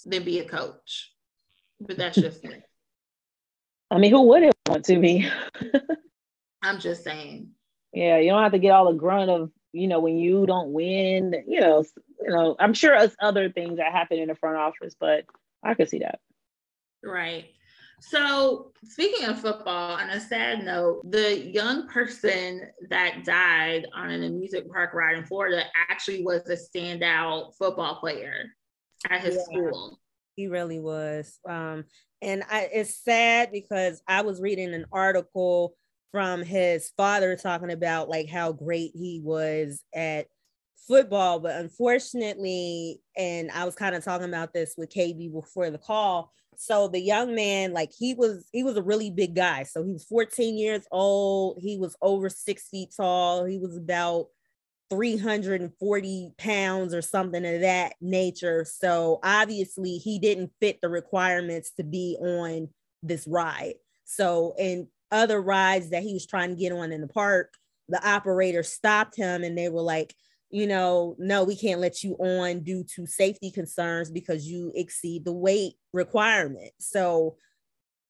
[0.05, 1.13] than be a coach.
[1.81, 2.57] But that's just me.
[3.91, 5.29] I mean, who wouldn't want to be?
[6.63, 7.51] I'm just saying.
[7.93, 10.73] Yeah, you don't have to get all the grunt of you know when you don't
[10.73, 11.35] win.
[11.47, 11.85] You know,
[12.21, 12.57] you know.
[12.59, 15.25] I'm sure it's other things that happen in the front office, but
[15.63, 16.19] I could see that.
[17.05, 17.47] Right.
[18.01, 24.23] So, speaking of football, on a sad note, the young person that died on an
[24.25, 28.51] amusement park ride in Florida actually was a standout football player
[29.09, 29.43] at his Yeah.
[29.43, 29.99] school.
[30.37, 31.39] He really was.
[31.49, 31.85] Um,
[32.21, 35.77] and I, it's sad because I was reading an article
[36.11, 40.27] from his father talking about like how great he was at
[40.87, 45.79] football, but unfortunately, and I was kind of talking about this with KB before the
[45.79, 46.33] call.
[46.59, 49.65] So the young man, like he was, he was a really big guy.
[49.65, 51.59] So he was 14 years old.
[51.61, 53.45] He was over six feet tall.
[53.45, 54.27] He was about
[54.91, 58.65] 340 pounds or something of that nature.
[58.65, 62.69] So obviously he didn't fit the requirements to be on
[63.03, 63.75] this ride.
[64.05, 67.55] So in other rides that he was trying to get on in the park,
[67.89, 70.15] the operator stopped him and they were like,
[70.55, 75.25] you know, no, we can't let you on due to safety concerns because you exceed
[75.25, 76.71] the weight requirement.
[76.79, 77.35] So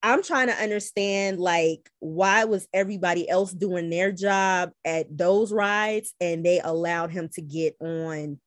[0.02, 6.12] I'm trying to understand like why was everybody else doing their job at those rides
[6.20, 8.38] and they allowed him to get on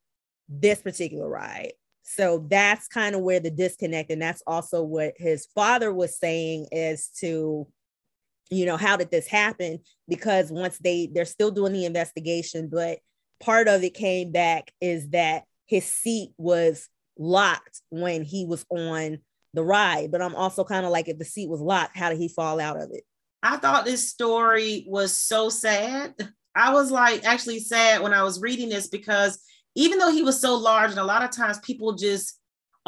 [0.48, 1.74] this particular ride.
[2.04, 6.68] So that's kind of where the disconnect and that's also what his father was saying
[6.72, 7.68] as to
[8.52, 13.00] you know how did this happen because once they they're still doing the investigation but
[13.40, 19.20] part of it came back is that his seat was locked when he was on
[19.54, 20.12] the ride.
[20.12, 22.60] But I'm also kind of like, if the seat was locked, how did he fall
[22.60, 23.04] out of it?
[23.44, 26.14] I thought this story was so sad.
[26.56, 29.40] I was like actually sad when I was reading this because
[29.76, 32.37] even though he was so large, and a lot of times people just,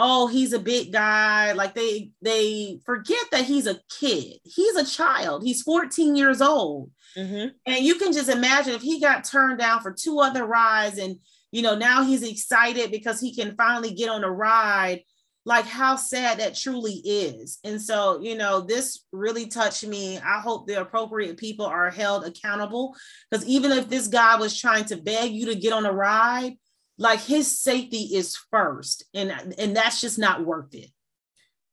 [0.01, 4.39] oh, he's a big guy, like they they forget that he's a kid.
[4.45, 5.43] He's a child.
[5.43, 6.91] He's 14 years old.
[7.17, 7.51] Mhm.
[7.65, 11.17] And you can just imagine if he got turned down for two other rides and
[11.51, 15.03] you know now he's excited because he can finally get on a ride
[15.45, 17.59] like how sad that truly is.
[17.63, 20.19] And so, you know, this really touched me.
[20.19, 22.95] I hope the appropriate people are held accountable
[23.29, 26.55] because even if this guy was trying to beg you to get on a ride,
[26.99, 30.89] like his safety is first and and that's just not worth it.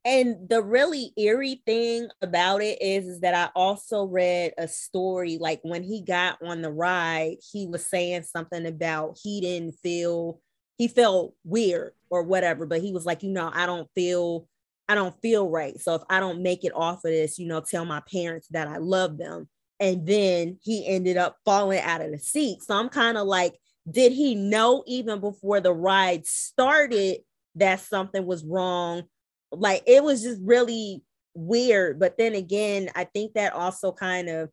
[0.04, 5.36] And the really eerie thing about it is, is that I also read a story
[5.40, 10.40] like when he got on the ride, he was saying something about he didn't feel
[10.78, 14.46] he felt weird or whatever, but he was like, you know, I don't feel
[14.88, 15.78] I don't feel right.
[15.80, 18.68] So if I don't make it off of this, you know, tell my parents that
[18.68, 19.48] I love them.
[19.80, 22.62] And then he ended up falling out of the seat.
[22.62, 23.54] So I'm kind of like,
[23.90, 27.18] did he know even before the ride started
[27.54, 29.04] that something was wrong?
[29.52, 31.02] Like it was just really
[31.34, 32.00] weird.
[32.00, 34.50] But then again, I think that also kind of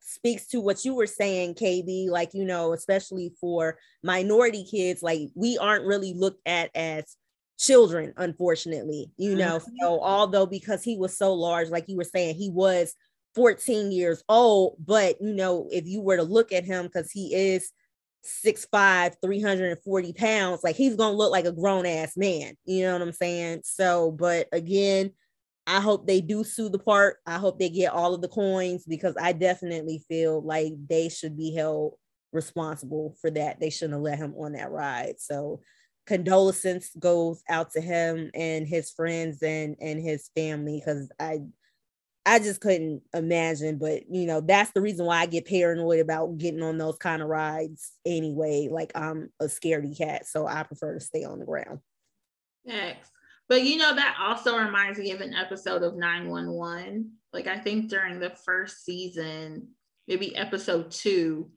[0.00, 2.08] speaks to what you were saying, KB.
[2.08, 7.16] Like, you know, especially for minority kids, like we aren't really looked at as
[7.58, 9.58] children, unfortunately, you know.
[9.58, 9.76] Mm-hmm.
[9.80, 12.94] So, although because he was so large, like you were saying, he was
[13.34, 17.34] 14 years old, but you know, if you were to look at him, because he
[17.34, 17.70] is
[18.22, 23.02] 6'5, 340 pounds, like he's gonna look like a grown ass man, you know what
[23.02, 23.62] I'm saying?
[23.64, 25.12] So, but again,
[25.66, 27.18] I hope they do sue the park.
[27.26, 31.36] I hope they get all of the coins because I definitely feel like they should
[31.36, 31.94] be held
[32.32, 33.60] responsible for that.
[33.60, 35.14] They shouldn't have let him on that ride.
[35.18, 35.60] So
[36.06, 41.42] condolences goes out to him and his friends and and his family because I
[42.26, 46.36] I just couldn't imagine, but you know, that's the reason why I get paranoid about
[46.38, 48.68] getting on those kind of rides anyway.
[48.70, 51.80] Like I'm a scaredy cat, so I prefer to stay on the ground.
[52.66, 53.10] Thanks.
[53.48, 57.10] But you know, that also reminds me of an episode of 911.
[57.32, 59.68] Like, I think during the first season,
[60.06, 61.50] maybe episode two,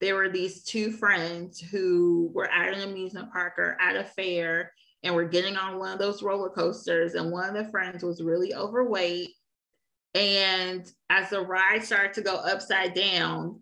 [0.00, 4.72] there were these two friends who were at an amusement park or at a fair
[5.02, 7.14] and were getting on one of those roller coasters.
[7.14, 9.30] And one of the friends was really overweight.
[10.14, 13.60] And as the ride started to go upside down,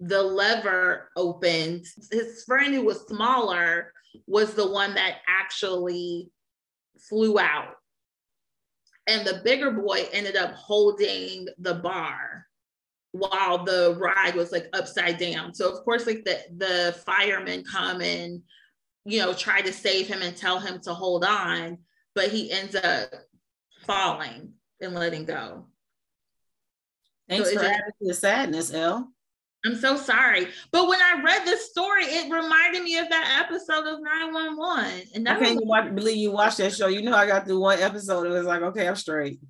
[0.00, 1.86] the lever opened.
[2.10, 3.92] His friend, who was smaller,
[4.26, 6.30] was the one that actually
[7.08, 7.74] flew out.
[9.06, 12.46] And the bigger boy ended up holding the bar
[13.12, 15.54] while the ride was like upside down.
[15.54, 18.42] So of course, like the the firemen come and
[19.04, 21.78] you know try to save him and tell him to hold on,
[22.14, 23.10] but he ends up
[23.86, 25.66] falling and letting go.
[27.28, 29.12] Thanks So it for just- adding to the sadness, Elle.
[29.64, 30.46] I'm so sorry.
[30.70, 35.08] But when I read this story, it reminded me of that episode of 911.
[35.16, 36.86] And I can't was, even believe you watched that show.
[36.86, 38.26] You know, I got through one episode.
[38.26, 39.40] It was like, okay, I'm straight.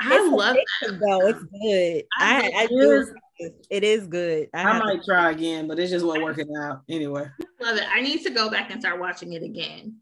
[0.00, 1.26] I It's love addictive, though.
[1.28, 2.04] It's good.
[2.18, 3.06] I I, I do
[3.70, 4.48] It is good.
[4.54, 7.26] I, I have to- might try again, but it's just wasn't working out anyway.
[7.60, 7.84] Love it.
[7.92, 9.96] I need to go back and start watching it again.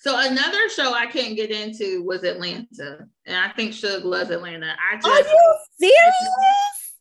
[0.00, 4.74] So another show I couldn't get into was Atlanta, and I think Suge loves Atlanta.
[4.90, 6.94] I just, Are you serious?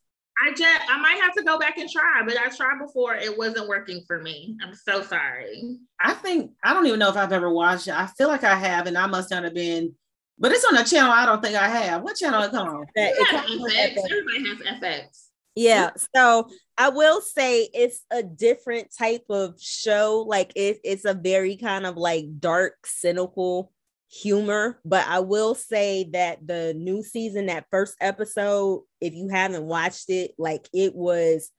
[0.45, 3.15] I just, I might have to go back and try, but I tried before.
[3.15, 4.57] It wasn't working for me.
[4.61, 5.77] I'm so sorry.
[6.01, 7.93] I think I don't even know if I've ever watched it.
[7.93, 9.93] I feel like I have, and I must not have been.
[10.37, 12.01] But it's on a channel I don't think I have.
[12.01, 12.85] What channel it on?
[12.95, 13.93] It Yeah, comes with FX.
[13.95, 14.11] FX.
[14.11, 15.28] Everybody has FX.
[15.59, 15.91] Yeah.
[16.15, 20.25] So I will say it's a different type of show.
[20.25, 23.73] Like it, it's a very kind of like dark, cynical
[24.09, 24.79] humor.
[24.85, 30.09] But I will say that the new season, that first episode, if you haven't watched
[30.09, 31.51] it, like it was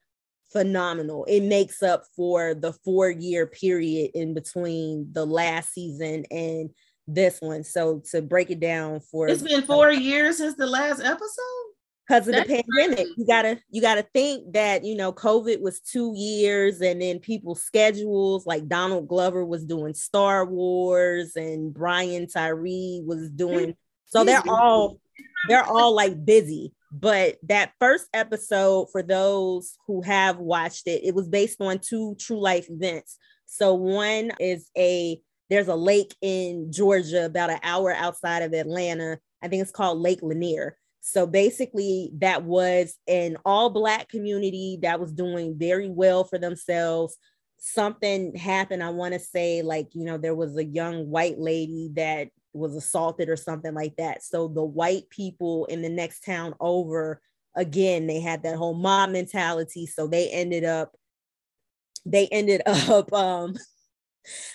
[0.51, 1.25] phenomenal.
[1.25, 6.71] It makes up for the four year period in between the last season and
[7.07, 7.63] this one.
[7.63, 11.70] So to break it down for It's been four years since the last episode.
[12.07, 13.13] Because of the pandemic crazy.
[13.17, 17.61] you gotta you gotta think that you know covid was two years and then people's
[17.61, 23.35] schedules like donald glover was doing star wars and brian tyree was mm-hmm.
[23.35, 23.75] doing
[24.11, 24.49] so they're mm-hmm.
[24.49, 24.99] all
[25.47, 26.73] they're all like busy.
[26.91, 32.15] But that first episode for those who have watched it it was based on two
[32.19, 33.17] true life events.
[33.45, 39.19] So one is a there's a lake in georgia about an hour outside of atlanta.
[39.41, 44.99] I think it's called lake lanier so basically, that was an all Black community that
[44.99, 47.17] was doing very well for themselves.
[47.57, 51.89] Something happened, I want to say, like, you know, there was a young white lady
[51.95, 54.23] that was assaulted or something like that.
[54.23, 57.19] So the white people in the next town over,
[57.55, 59.87] again, they had that whole mob mentality.
[59.87, 60.95] So they ended up,
[62.05, 63.55] they ended up, um,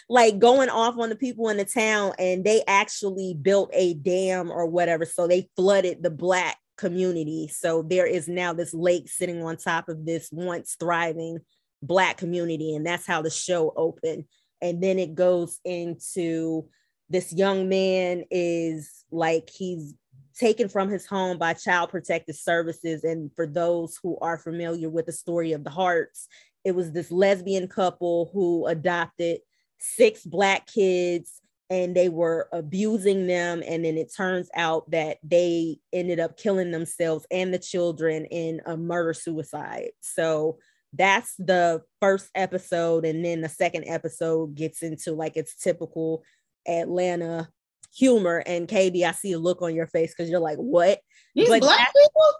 [0.08, 4.50] like going off on the people in the town and they actually built a dam
[4.50, 7.48] or whatever so they flooded the black community.
[7.48, 11.38] So there is now this lake sitting on top of this once thriving
[11.82, 14.24] black community and that's how the show opened.
[14.62, 16.68] And then it goes into
[17.08, 19.94] this young man is like he's
[20.38, 23.04] taken from his home by child protective services.
[23.04, 26.28] And for those who are familiar with the story of the Harts
[26.66, 29.38] it was this lesbian couple who adopted
[29.78, 33.62] six black kids and they were abusing them.
[33.66, 38.60] And then it turns out that they ended up killing themselves and the children in
[38.66, 39.90] a murder suicide.
[40.00, 40.58] So
[40.92, 43.04] that's the first episode.
[43.04, 46.22] And then the second episode gets into like its typical
[46.68, 47.48] atlanta
[47.94, 48.42] humor.
[48.46, 51.00] And kb i see a look on your face because you're like what?
[51.34, 52.32] These But black people.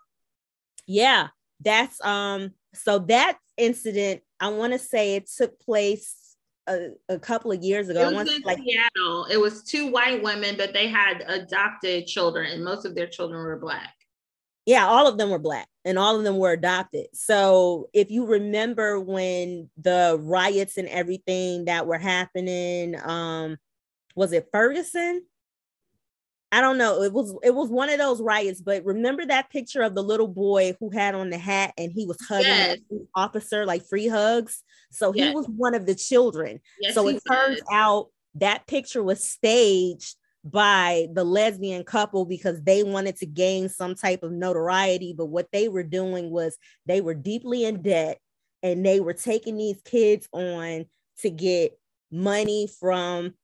[0.87, 1.29] yeah
[1.63, 6.26] that's um so that incident i want to say it took place
[6.69, 9.27] a, a couple of years ago It was in like Seattle.
[9.31, 13.41] It was two white women, but they had adopted children, and most of their children
[13.43, 13.95] were black.
[14.67, 18.27] yeah all of them were black and all of them were adopted so if you
[18.27, 23.57] remember when the riots and everything that were happening um
[24.17, 25.23] was it ferguson
[26.53, 29.83] i don't know it was it was one of those riots but remember that picture
[29.83, 32.79] of the little boy who had on the hat and he was hugging Yes.
[32.91, 35.35] the officer like free hugs so he Yes.
[35.35, 41.09] was one of the children Yes, so it turns out that picture was staged by
[41.13, 45.13] the lesbian couple because they wanted to gain some type of notoriety.
[45.17, 48.21] But what they were doing was they were deeply in debt
[48.63, 50.87] and they were taking these kids on
[51.21, 51.77] to get
[52.13, 53.35] money from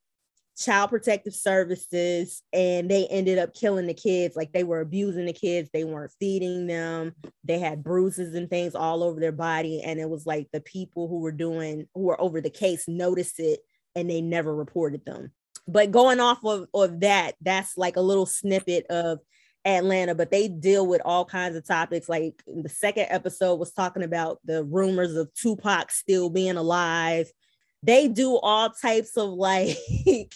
[0.56, 4.36] child protective services and they ended up killing the kids.
[4.36, 5.70] Like they were abusing the kids.
[5.72, 7.14] They weren't feeding them.
[7.44, 9.82] They had bruises and things all over their body.
[9.82, 13.40] And it was like the people who were doing who were over the case noticed
[13.40, 13.60] it
[13.94, 15.32] and they never reported them.
[15.66, 19.20] But going off of, of that that's like a little snippet of
[19.64, 22.08] atlanta but they deal with all kinds of topics.
[22.08, 27.30] Like the second episode was talking about the rumors of tupac still being alive
[27.82, 29.76] they do all types of like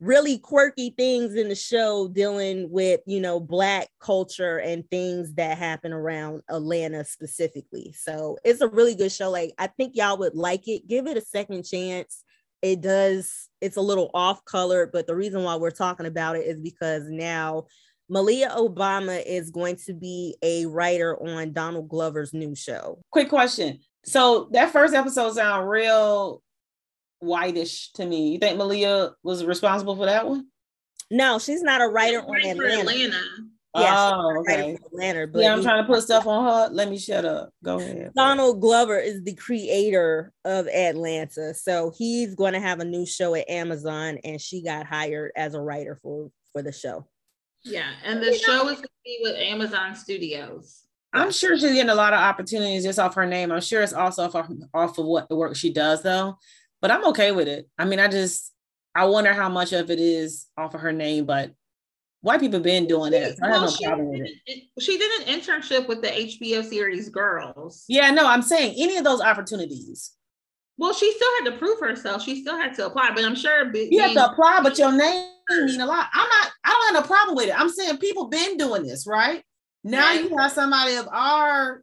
[0.00, 5.58] really quirky things in the show dealing with you know black culture and things that
[5.58, 7.92] happen around atlanta specifically.
[7.96, 9.30] So it's a really good show.
[9.30, 10.86] Like i think y'all would like it.
[10.88, 12.24] Give it a second chance.
[12.62, 16.46] It does it's a little off color but the reason why we're talking about it
[16.46, 17.66] is because now
[18.08, 23.00] malia obama is going to be a writer on donald glover's new show.
[23.10, 23.80] Quick question.
[24.04, 26.42] So that first episode sound real
[27.20, 28.32] whitish to me.
[28.32, 30.46] You think Malia was responsible for that one?
[31.10, 33.16] no she's not a writer on Right for atlanta, Atlanta.
[33.76, 34.78] Yeah, oh, not a oh, writer okay.
[34.92, 36.74] atlanta but Yeah, I'm you- trying to put stuff on her.
[36.74, 37.50] Let me shut up.
[37.64, 38.12] Go ahead.
[38.14, 41.54] Donald Glover is the creator of Atlanta.
[41.54, 45.54] So he's going to have a new show at Amazon and she got hired as
[45.54, 47.06] a writer for for the show.
[47.64, 50.82] Yeah, and the show is going to be with Amazon Studios.
[51.12, 53.50] I'm sure she's getting a lot of opportunities just off her name.
[53.50, 56.38] I'm sure it's also off of, off of what the work she does, though.
[56.80, 57.68] But I'm okay with it.
[57.78, 58.52] I mean, I just
[58.94, 61.52] I wonder how much of it is off of her name, but
[62.20, 63.36] white people been doing that.
[63.38, 64.62] So I have Well, no she, problem with it.
[64.80, 67.84] she did an internship with the HBO series Girls.
[67.88, 70.12] Yeah, no, I'm saying any of those opportunities.
[70.76, 72.22] Well, she still had to prove herself.
[72.22, 74.92] She still had to apply, but I'm sure be- You have to apply, but your
[74.92, 76.08] name mean a lot.
[76.12, 76.52] I'm not.
[76.64, 77.60] I don't have a problem with it.
[77.60, 79.42] I'm saying people been doing this, right?
[79.82, 80.22] Now Right.
[80.30, 81.82] you have somebody of our.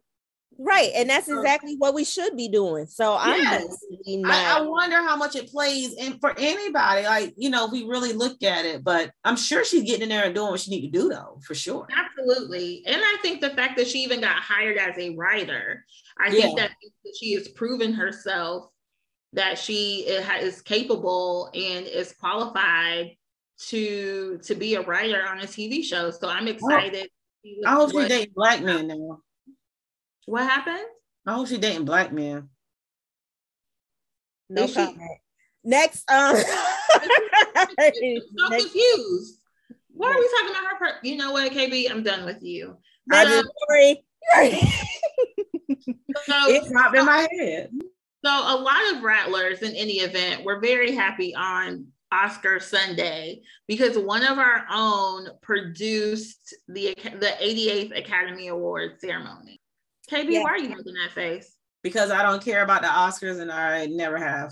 [0.58, 0.91] Right.
[0.95, 2.86] And that's exactly what we should be doing.
[2.86, 3.62] So I'm Yes.
[3.64, 7.03] definitely I, I wonder how much it plays in for anybody.
[7.03, 10.10] Like you know, if we really look at it, but I'm sure she's getting in
[10.10, 11.88] there and doing what she need to do, though, for sure.
[11.95, 12.84] Absolutely.
[12.86, 15.86] And I think the fact that she even got hired as a writer,
[16.20, 16.72] I think that
[17.20, 18.70] she has proven herself
[19.34, 23.12] that she is capable and is qualified
[23.58, 26.12] to to be a writer on a TV show.
[26.12, 26.51] So I'm oh.
[26.51, 27.10] excited.
[27.43, 29.20] to I hope she what- dating black men now.
[30.26, 30.84] What happened?
[31.28, 32.49] I hope she dating black men.
[34.49, 34.95] No Is she-
[35.63, 36.36] Next, um, I'm
[37.67, 37.99] so next,
[38.63, 39.39] confused.
[39.93, 40.78] Why are we talking about her?
[40.78, 41.89] Per- you know what, KB?
[41.89, 42.78] I'm done with you.
[43.07, 44.05] next So- story.
[46.26, 47.71] So, It popped in my head.
[48.23, 53.97] So a lot of rattlers in any event were very happy on Oscar Sunday because
[53.97, 59.59] one of our own produced the the 88th Academy Awards ceremony.
[60.10, 60.43] KB, Yeah.
[60.43, 61.51] why are you making that face?
[61.84, 64.51] because I don't care about the Oscars and I never have.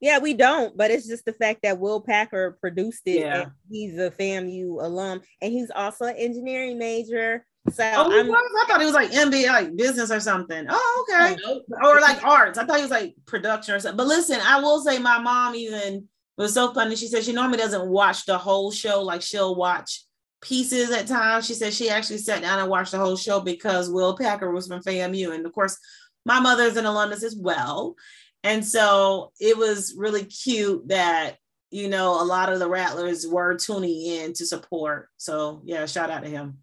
[0.00, 3.20] Yeah, we don't, but it's just the fact that Will Packer produced it.
[3.20, 3.42] Yeah.
[3.42, 7.46] and he's a FAMU alum, and he's also an engineering major.
[7.72, 8.50] So Oh, he I'm was?
[8.60, 10.66] I thought he was like MBA, like business or something.
[10.68, 11.36] Oh, okay.
[11.46, 11.62] Nope.
[11.84, 12.58] Or like arts.
[12.58, 13.96] I thought he was like production or something.
[13.96, 15.94] But listen, I will say my mom even
[16.36, 16.96] it was so funny.
[16.96, 20.02] She said she normally doesn't watch the whole show, like she'll watch
[20.42, 21.46] pieces at times.
[21.46, 24.66] She said she actually sat down and watched the whole show because Will Packer was
[24.66, 25.34] from FAMU.
[25.34, 25.78] And of course,
[26.26, 27.96] my mother's an alumnus as well.
[28.44, 31.36] And so it was really cute that,
[31.70, 35.08] you know, a lot of the Rattlers were tuning in to support.
[35.16, 36.58] So yeah, shout out to him.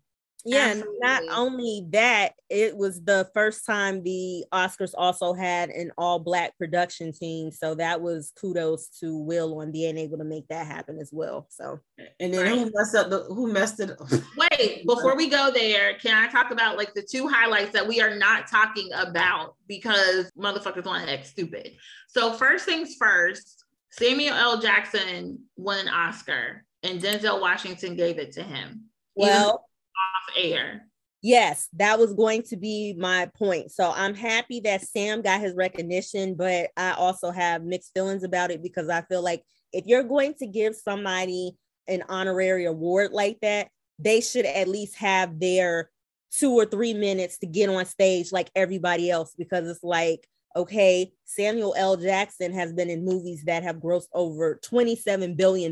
[0.46, 5.92] Yeah, and not only that, it was the first time the Oscars also had an
[5.98, 7.52] all black production team.
[7.52, 11.48] So that was kudos to Will on being able to make that happen as well.
[11.50, 11.80] So
[12.22, 14.00] And then who messed up the who messed it up?
[14.38, 18.00] Wait, before we go there, can I talk about like the two highlights that we
[18.00, 21.72] are not talking about because motherfuckers want to act stupid?
[22.08, 24.62] So first things first, Samuel L.
[24.62, 28.86] Jackson won an Oscar, and Denzel Washington gave it to him.
[29.18, 29.68] Even well,
[30.00, 30.86] off air.
[31.22, 33.72] Yes, that was going to be my point.
[33.72, 38.52] So I'm happy that Sam got his recognition, but I also have mixed feelings about
[38.52, 39.43] it because I feel like
[39.74, 41.58] if you're going to give somebody
[41.89, 45.89] an honorary award like that, they should at least have their
[46.32, 50.26] two or three minutes to get on stage like everybody else because it's like,
[50.56, 51.97] okay, Samuel L.
[51.97, 55.72] Jackson has been in movies that have grossed over $27 billion.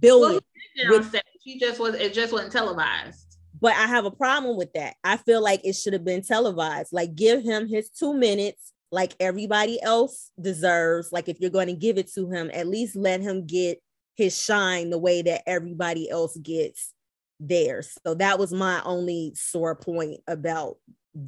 [0.00, 0.32] Billion.
[0.32, 0.40] Well,
[0.74, 1.94] he With- He just was.
[1.94, 3.31] It just wasn't televised.
[3.62, 4.96] But I have a problem with that.
[5.04, 6.92] I feel like it should have been televised.
[6.92, 11.12] Like, give him his two minutes, like everybody else deserves.
[11.12, 13.80] Like, if you're going to give it to him, at least let him get
[14.16, 16.92] his shine the way that everybody else gets
[17.38, 17.96] theirs.
[18.04, 20.78] So that was my only sore point about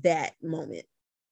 [0.02, 0.86] that moment.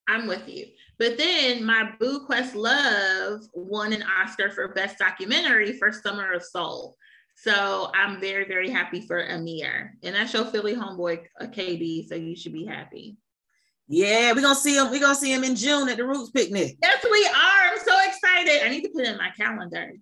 [0.08, 0.66] I'm with you.
[1.00, 6.96] But then my Boo Questlove won an Oscar for Best Documentary for Summer of Soul.
[7.34, 9.90] So I'm very, very happy for Ahmir.
[10.02, 12.08] And that's your Philly homeboy, uh, KB.
[12.08, 13.16] So you should be happy.
[13.88, 14.90] Yeah, we're gonna see him.
[14.90, 16.76] We're gonna see him in June at the Roots picnic.
[16.82, 17.72] Yes, we are.
[17.72, 18.64] I'm so excited.
[18.64, 19.92] I need to put it in my calendar.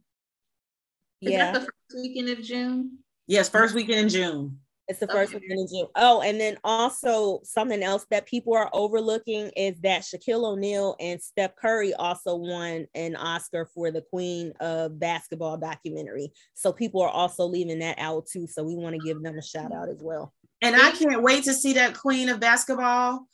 [1.22, 2.99] Is Yeah, that the first weekend of June?
[3.26, 4.61] Yes, first weekend in June.
[4.91, 5.47] It's the first Okay.
[5.49, 5.86] one in June.
[5.95, 11.22] Oh, and then also something else that people are overlooking is that Shaquille O'Neal and
[11.22, 16.32] Steph Curry also won an Oscar for the Queen of Basketball documentary.
[16.55, 18.49] So people are also leaving that out too.
[18.49, 20.34] So we want to give them a shout out as well.
[20.61, 23.28] And I can't wait to see that queen of basketball.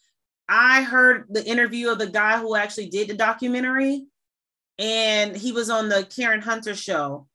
[0.48, 4.04] I heard the interview of the guy who actually did the documentary,
[4.78, 7.26] and he was on the Karen Hunter show.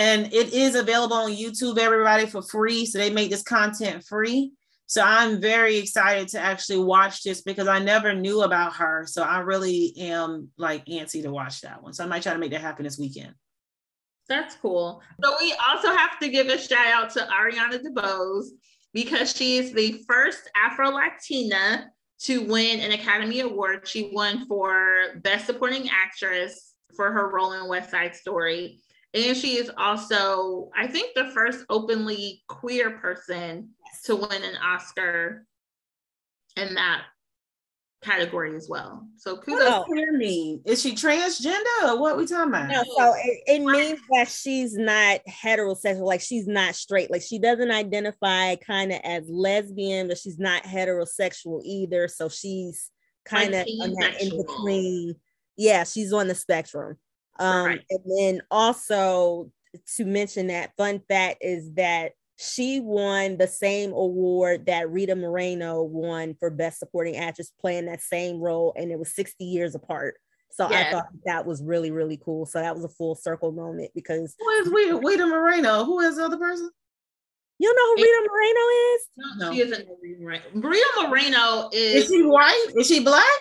[0.00, 2.86] And it is available on YouTube, everybody, for free.
[2.86, 4.52] So they make this content free.
[4.86, 9.04] So I'm very excited to actually watch this because I never knew about her.
[9.06, 11.92] So I really am like antsy to watch that one.
[11.92, 13.34] So I might try to make that happen this weekend.
[14.26, 15.02] That's cool.
[15.22, 18.46] So we also have to give a shout out to Ariana DeBose
[18.94, 21.90] because she is the first Afro Latina
[22.20, 23.86] to win an Academy Award.
[23.86, 28.80] She won for Best Supporting Actress for her role in West Side Story.
[29.12, 33.70] And she is also, I think, the first openly queer person
[34.04, 35.44] to win an Oscar
[36.56, 37.02] in that
[38.02, 39.06] category as well.
[39.16, 39.64] So What kudos.
[39.68, 40.62] does queer mean?
[40.64, 42.68] Is she transgender or what we talking about?
[42.70, 47.38] No, so it, it means that she's not heterosexual, like she's not straight, like she
[47.38, 52.08] doesn't identify kind of as lesbian, but she's not heterosexual either.
[52.08, 52.90] So she's
[53.24, 55.16] kind of Like on that in between.
[55.56, 56.96] Yeah, she's on the spectrum.
[57.40, 57.84] Um, Right.
[57.90, 59.50] and then also
[59.96, 65.82] to mention that fun fact is that she won the same award that Rita Moreno
[65.82, 70.14] won for Best Supporting Actress playing that same role, and it was 60 years apart.
[70.50, 72.44] So I thought that was really, really cool.
[72.46, 75.84] So that was a full circle moment because Who is Rita, Rita Moreno?
[75.84, 76.70] Who is the other person?
[77.58, 78.60] you know who Rita Moreno
[78.94, 79.08] is?
[79.38, 79.52] No.
[79.52, 80.44] She isn't Maria Moreno.
[80.54, 82.66] Maria Moreno Is is she white?
[82.76, 83.38] Is she black?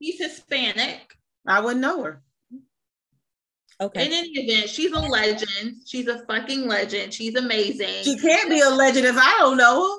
[0.00, 1.12] she's Hispanic.
[1.46, 2.22] I wouldn't know her.
[3.80, 4.06] Okay.
[4.06, 5.82] In any event, she's a legend.
[5.86, 7.14] She's a fucking legend.
[7.14, 8.02] She's amazing.
[8.02, 9.98] She can't be a legend if I don't know her.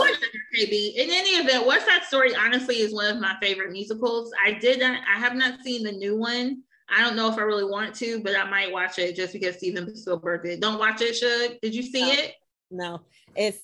[0.00, 0.20] Whatever,
[0.58, 0.94] KB.
[0.96, 4.32] In any event, West Side Story honestly is one of my favorite musicals.
[4.44, 6.62] I did not, I have not seen the new one.
[6.88, 9.56] I don't know if I really want to, but I might watch it just because
[9.56, 10.60] Steven Spielberg did.
[10.60, 11.58] Don't watch it, Shug.
[11.62, 12.12] Did you see No.
[12.12, 12.34] it?
[12.70, 13.00] No,
[13.34, 13.58] it's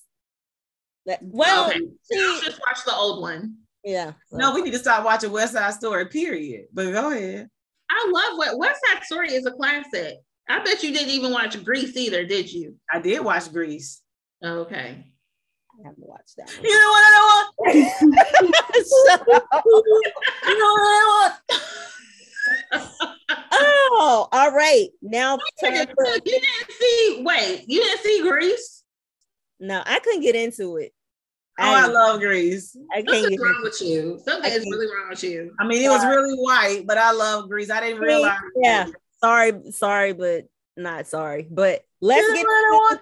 [1.06, 1.78] that well, okay.
[2.10, 3.56] she- I'll just watch the old one.
[3.84, 4.12] yeah.
[4.30, 6.66] so- No, we need to stop watching West Side Story, period.
[6.72, 7.48] But go ahead.
[7.92, 10.16] I love what West Side Story is a classic.
[10.48, 12.76] I bet you didn't even watch Grease either, did you?
[12.92, 14.00] I did watch Grease.
[14.44, 15.04] Okay.
[15.74, 16.50] I haven't watched that.
[16.62, 17.54] You know what I want?
[19.08, 19.64] Shut up.
[19.64, 21.30] You know what I
[22.72, 22.82] want?
[23.52, 24.88] oh, all right.
[25.00, 28.82] Now time You didn't see, wait, you didn't see Grease?
[29.60, 30.92] no, I couldn't get into it.
[31.70, 31.86] Want?
[31.86, 32.76] Oh, I love Grease.
[32.92, 34.20] I can't Something's wrong into with you.
[34.24, 35.54] Something is really wrong with you.
[35.60, 37.70] I mean, it was really white, but I love Grease.
[37.70, 38.06] I didn't See?
[38.06, 38.38] realize.
[38.56, 38.86] Yeah.
[39.22, 41.46] Sorry, sorry, but not sorry.
[41.50, 43.00] But let's You get know to want?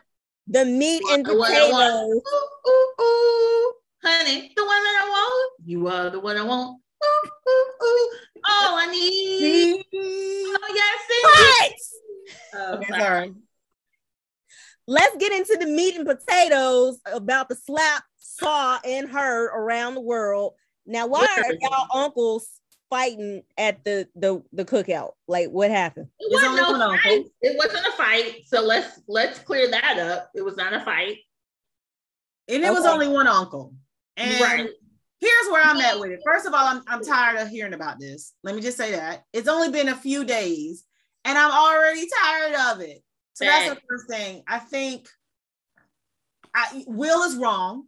[0.48, 1.52] the meat and The one want.
[1.52, 2.22] potatoes.
[2.34, 3.72] Ooh, ooh, ooh.
[4.02, 5.52] Honey, the one that I want.
[5.64, 6.80] You are the one I want.
[7.04, 8.10] Ooh, ooh, ooh.
[8.48, 9.84] All I need.
[9.94, 11.72] Oh, yes, What?
[12.54, 13.00] Oh, Okay, sorry.
[13.00, 13.34] sorry.
[14.86, 18.02] Let's get into the meat and potatoes about the slap,
[18.40, 20.54] saw, and heard around the world.
[20.86, 22.48] Now, why are y'all uncles
[22.88, 25.12] fighting at the the the cookout?
[25.28, 26.08] Like, what happened?
[26.18, 26.94] It wasn't only no fight.
[26.94, 27.30] uncle.
[27.42, 28.42] It wasn't a fight.
[28.46, 30.30] So let's let's clear that up.
[30.34, 31.18] It was not a fight.
[32.48, 33.74] And it was only one uncle.
[34.16, 34.68] And Right.
[35.20, 36.20] here's where I'm at with it.
[36.24, 38.34] First of all, I'm, I'm tired of hearing about this.
[38.42, 39.24] Let me just say that.
[39.32, 40.84] It's only been a few days
[41.24, 43.02] and I'm already tired of it.
[43.34, 44.42] So that's the first thing.
[44.48, 45.08] I think
[46.54, 47.86] I, Will is wrong.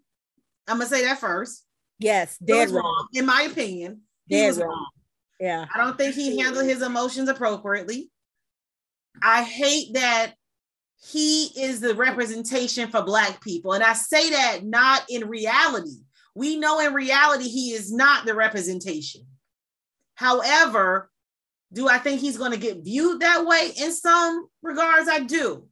[0.68, 1.64] I'm going to say that first.
[1.98, 3.08] Yes, dead is wrong.
[3.12, 4.68] In my opinion, he Dead was wrong.
[4.68, 4.90] wrong.
[5.40, 5.66] Yeah.
[5.74, 8.10] I don't think he handled his emotions appropriately.
[9.22, 10.34] I hate that
[11.10, 13.72] he is the representation for Black people.
[13.72, 16.04] And I say that not in reality.
[16.34, 19.22] We know in reality he is not the representation.
[20.14, 21.10] However,
[21.72, 23.72] do I think he's going to get viewed that way?
[23.76, 25.66] In some regards, I do.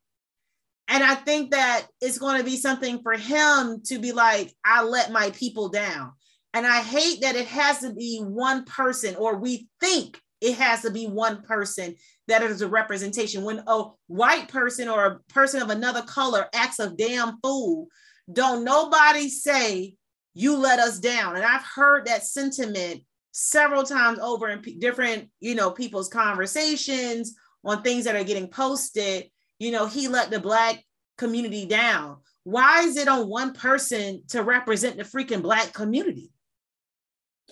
[0.91, 4.82] And I think that it's going to be something for him to be like, I
[4.82, 6.12] let my people down.
[6.53, 10.82] And I hate that it has to be one person, or we think it has
[10.82, 11.95] to be one person
[12.26, 13.45] that is a representation.
[13.45, 17.86] When a white person or a person of another color acts a damn fool,
[18.32, 19.95] don't nobody say,
[20.34, 21.36] You let us down.
[21.36, 27.36] And I've heard that sentiment several times over in pe- different, you know, people's conversations
[27.64, 29.30] on things that are getting posted.
[29.61, 30.82] You know, he let the Black
[31.18, 32.16] community down.
[32.42, 36.32] Why is it on one person to represent the freaking Black community?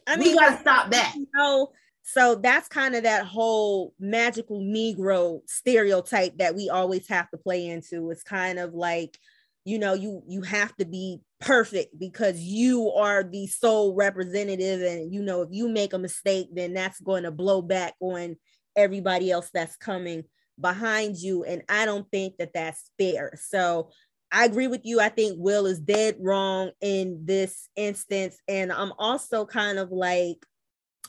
[0.06, 1.12] I mean, we gotta stop that.
[1.14, 1.70] you know,
[2.02, 7.66] so that's kind of that whole magical Negro stereotype that we always have to play
[7.66, 8.10] into.
[8.10, 9.18] It's kind of like,
[9.66, 15.12] you know, you you have to be perfect because you are the sole representative, and
[15.12, 18.36] you know, if you make a mistake, then that's going to blow back on
[18.74, 20.24] everybody else that's coming
[20.60, 21.44] behind you.
[21.44, 23.32] And I don't think that that's fair.
[23.40, 23.90] So
[24.30, 25.00] I agree with you.
[25.00, 28.38] I think Will is dead wrong in this instance.
[28.46, 30.44] And I'm also kind of like,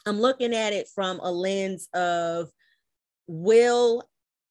[0.05, 2.49] I'm looking at it from a lens of
[3.27, 4.03] Will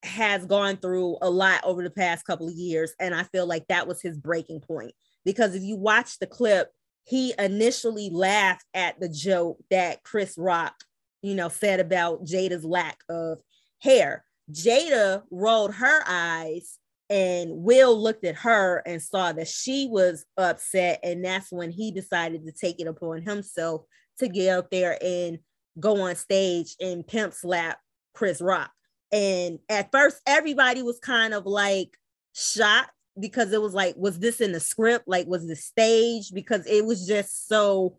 [0.04, 2.92] has gone through a lot over the past couple of years.
[3.00, 4.92] And I feel like that was his breaking point.
[5.24, 6.70] Because if you watch the clip,
[7.04, 10.74] he initially laughed at the joke that Chris Rock,
[11.22, 13.38] you know, said about Jada's lack of
[13.80, 14.24] hair.
[14.50, 16.78] Jada rolled her eyes
[17.10, 21.00] and Will looked at her and saw that she was upset.
[21.02, 23.82] And that's when he decided to take it upon himself
[24.18, 25.38] to get out there and
[25.80, 27.78] go on stage and pimp slap
[28.14, 28.70] Chris Rock.
[29.10, 31.96] And at first, everybody was kind of like
[32.34, 35.08] shocked because it was like, was this in the script?
[35.08, 36.30] Like, was the stage?
[36.32, 37.96] Because it was just so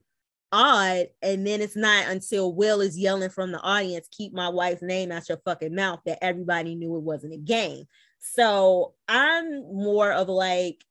[0.51, 1.07] odd.
[1.21, 5.11] And then it's not until Will is yelling from the audience, keep my wife's name
[5.11, 7.85] out your fucking mouth, that everybody knew it wasn't a game.
[8.19, 10.83] So I'm more of like,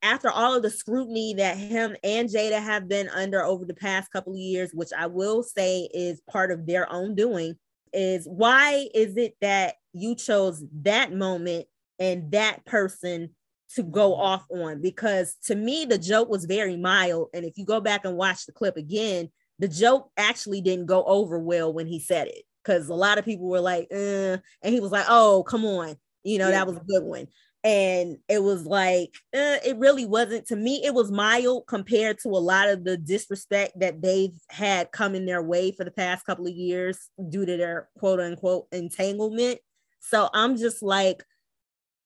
[0.00, 4.12] after all of the scrutiny that him and Jada have been under over the past
[4.12, 7.56] couple of years, which I will say is part of their own doing,
[7.92, 11.66] is why is it that you chose that moment
[11.98, 13.30] and that person
[13.76, 14.80] to go off on?
[14.80, 17.28] Because to me, the joke was very mild.
[17.34, 21.04] And if you go back and watch the clip again, the joke actually didn't go
[21.04, 22.44] over well when he said it.
[22.64, 25.96] Because a lot of people were like, uh, and he was like, oh, come on.
[26.24, 26.56] You know, yeah.
[26.56, 27.28] that was a good one
[27.64, 32.28] and it was like eh, it really wasn't to me it was mild compared to
[32.28, 36.46] a lot of the disrespect that they've had coming their way for the past couple
[36.46, 39.58] of years due to their quote unquote entanglement
[39.98, 41.24] so i'm just like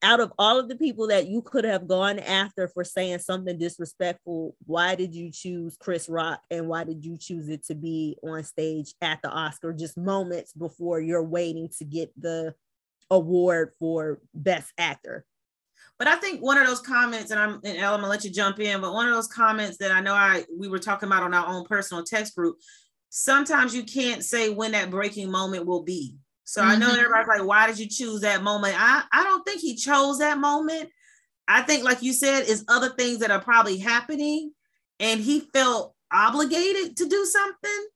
[0.03, 3.59] out of all of the people that you could have gone after for saying something
[3.59, 8.16] disrespectful why did you choose chris rock and why did you choose it to be
[8.22, 12.55] on stage at the oscar just moments before you're waiting to get the
[13.11, 15.24] award for best actor
[15.98, 18.30] but I think one of those comments, and I'm and Elle, I'm gonna let you
[18.30, 21.22] jump in, but one of those comments that I know I we were talking about
[21.22, 22.57] on our own personal text group,
[23.11, 26.16] sometimes you can't say when that breaking moment will be.
[26.45, 26.70] So mm-hmm.
[26.70, 27.01] I know mm-hmm.
[27.01, 28.74] everybody's like, why did you choose that moment?
[28.78, 30.88] I, I don't think he chose that moment.
[31.49, 34.53] I think, like you said, is other things that are probably happening,
[35.01, 37.86] and he felt obligated to do something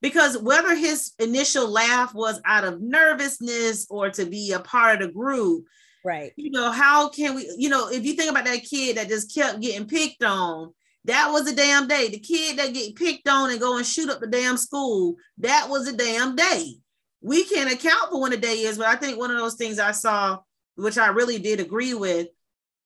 [0.00, 5.08] because whether his initial laugh was out of nervousness or to be a part of
[5.08, 5.64] the group,
[6.04, 6.32] Right.
[6.36, 9.34] You know, how can we, you know, if you think about that kid that just
[9.34, 10.72] kept getting picked on,
[11.04, 12.08] that was a damn day.
[12.08, 15.68] The kid that get picked on and go and shoot up the damn school, that
[15.68, 16.76] was a damn day.
[17.20, 19.78] We can't account for when a day is, but I think one of those things
[19.78, 20.38] I saw,
[20.76, 22.28] which I really did agree with,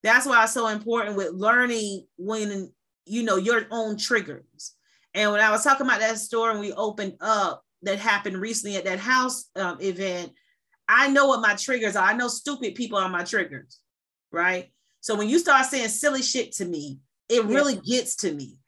[0.02, 2.72] that's why it's so important with learning when
[3.04, 4.74] you know your own triggers.
[5.14, 8.76] And when I was talking about that store and we opened up that happened recently
[8.76, 10.32] at that house um, event,
[10.88, 12.04] I know what my triggers are.
[12.04, 13.78] I know stupid people are my triggers,
[14.30, 14.72] right?
[15.00, 18.58] So when you start saying silly shit to me, it really gets to me.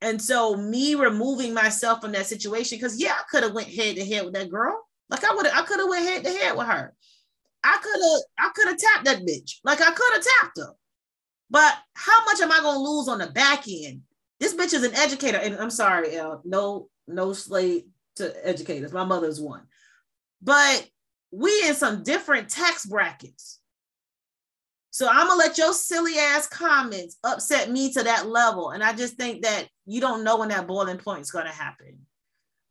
[0.00, 3.96] And so me removing myself from that situation, because yeah, I could have went head
[3.96, 4.83] to head with that girl.
[5.10, 6.94] Like I would I could have went head to head with her.
[7.62, 9.58] I could have I could have tapped that bitch.
[9.64, 10.72] Like I could have tapped her.
[11.50, 14.02] But how much am I gonna lose on the back end?
[14.40, 17.84] This bitch is an educator, and I'm sorry, no, no slave
[18.16, 18.92] to educators.
[18.92, 19.62] My mother's one.
[20.42, 20.88] But
[21.30, 23.60] we in some different tax brackets.
[24.90, 28.70] So I'm gonna let your silly ass comments upset me to that level.
[28.70, 31.98] And I just think that you don't know when that boiling point is gonna happen.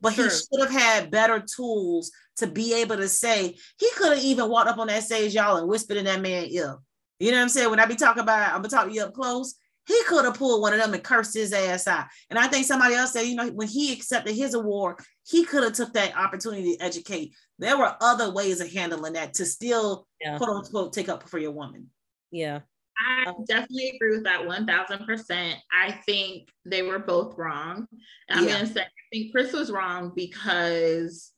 [0.04, 4.24] But he should have had better tools to be able to say he could have
[4.24, 6.78] even walked up on that stage, y'all, and whispered in that man ear.
[7.18, 7.70] You know what I'm saying?
[7.70, 9.54] When I be talking about, I'm gonna talk to you up close.
[9.86, 12.06] He could have pulled one of them and cursed his ass out.
[12.30, 14.96] And I think somebody else said, you know, when he accepted his award,
[15.26, 17.34] he could have took that opportunity to educate.
[17.58, 20.38] There were other ways of handling that to still yeah.
[20.38, 21.90] quote unquote take up for your woman.
[22.30, 22.60] Yeah.
[22.98, 25.54] I definitely agree with that 1000%.
[25.72, 27.86] I think they were both wrong.
[28.30, 28.54] I'm yeah.
[28.54, 31.32] going to say, I think Chris was wrong because,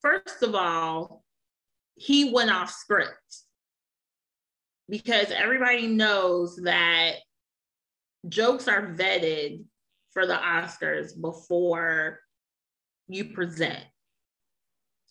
[0.00, 1.24] first of all,
[1.96, 3.44] he went off script
[4.88, 7.16] because everybody knows that
[8.28, 9.64] jokes are vetted
[10.12, 12.20] for the Oscars before
[13.08, 13.84] you present.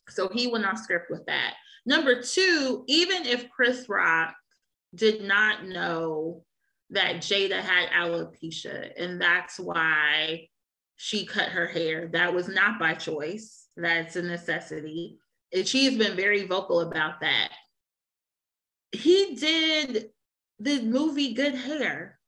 [0.09, 1.53] So he went off script with that.
[1.85, 4.35] Number two, even if Chris Rock
[4.93, 6.43] did not know
[6.91, 10.47] that Jada had alopecia, and that's why
[11.01, 15.17] she cut her hair, that was not by choice, that's a necessity.
[15.53, 17.51] And she's been very vocal about that.
[18.91, 20.09] He did
[20.59, 22.19] the movie Good Hair.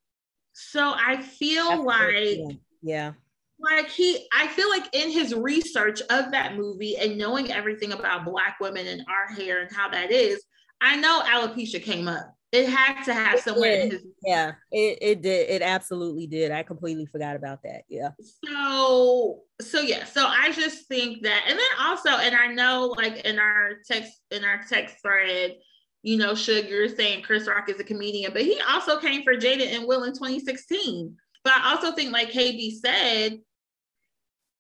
[0.54, 3.12] So I feel That's like yeah.
[3.60, 8.26] Like he I feel like in his research of that movie and knowing everything about
[8.26, 10.42] black women and our hair and how that is,
[10.80, 12.34] I know alopecia came up.
[12.52, 15.50] It had to have it somewhere his- Yeah, it, it did.
[15.50, 16.52] It absolutely did.
[16.52, 17.84] I completely forgot about that.
[17.88, 18.10] Yeah.
[18.46, 23.26] So so yeah, so I just think that and then also, and I know like
[23.26, 25.56] in our text in our text thread,
[26.04, 29.68] you know, Sugar saying Chris Rock is a comedian, but he also came for Jada
[29.74, 31.16] and Will in 2016.
[31.44, 33.40] But I also think, like KB said,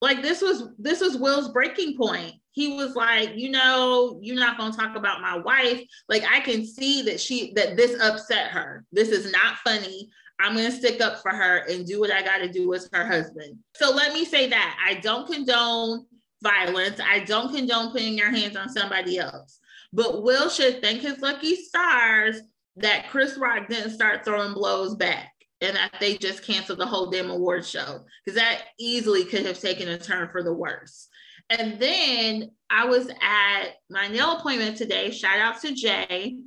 [0.01, 2.33] like this was this was Will's breaking point.
[2.51, 5.83] He was like, you know, you're not gonna talk about my wife.
[6.09, 8.83] Like I can see that she that this upset her.
[8.91, 10.09] This is not funny.
[10.39, 13.59] I'm gonna stick up for her and do what I gotta do as her husband.
[13.75, 16.05] So let me say that I don't condone
[16.41, 16.99] violence.
[16.99, 19.59] I don't condone putting your hands on somebody else.
[19.93, 22.41] But Will should thank his lucky stars
[22.77, 25.31] that Chris Rock didn't start throwing blows back
[25.61, 29.59] and that they just canceled the whole damn award show because that easily could have
[29.59, 31.07] taken a turn for the worse.
[31.49, 35.11] And then I was at my nail appointment today.
[35.11, 36.37] Shout out to Jay.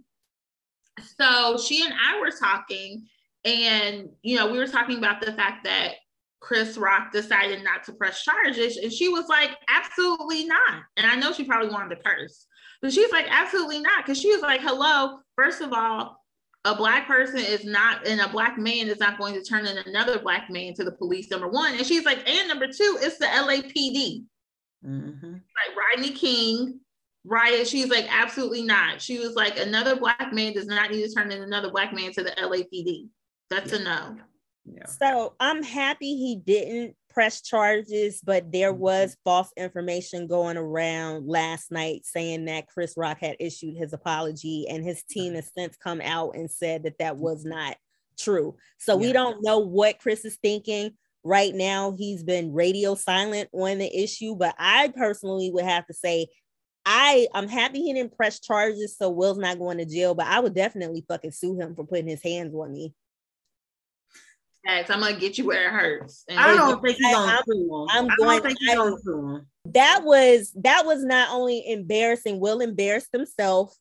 [1.21, 3.07] So she and I were talking,
[3.45, 5.95] and you know, we were talking about the fact that
[6.41, 10.83] Chris Rock decided not to press charges, and she was like, absolutely not.
[10.97, 12.47] And I know she probably wanted to curse,
[12.81, 16.24] but she's like, absolutely not, because she was like, hello, first of all,
[16.65, 19.77] a black person is not, and a black man is not going to turn in
[19.87, 21.31] another black man to the police.
[21.31, 24.25] Number one, and she's like, and number two, it's the LAPD.
[24.85, 25.33] Mhm.
[25.33, 26.81] Like Rodney King,
[27.25, 27.67] riot.
[27.67, 29.01] She's like, absolutely not.
[29.01, 32.12] She was like, another black man does not need to turn in another black man
[32.12, 33.09] to the LAPD.
[33.51, 34.17] That's a no.
[34.65, 34.87] Yeah.
[34.87, 38.79] So I'm happy he didn't press charges, but there Mhm.
[38.79, 44.67] was false information going around last night saying that Chris Rock had issued his apology,
[44.69, 47.77] and his team has since come out and said that that was not
[48.19, 48.57] true.
[48.79, 50.99] So we don't know what Chris is thinking.
[51.23, 55.95] Right now, he's been radio silent on the issue, but I personally would have to
[55.95, 56.27] say,
[56.85, 60.15] I I'm happy he didn't press charges, so Will's not going to jail.
[60.15, 62.93] But I would definitely fucking sue him for putting his hands on me.
[64.67, 64.91] Facts.
[64.91, 66.25] I'm gonna get you where it hurts.
[66.29, 67.87] And I don't think he's I- gonna I'm- sue him.
[67.91, 69.47] I'm I going- don't think he's I- gonna sue him.
[69.67, 73.75] that was that was not only embarrassing will embarrassed himself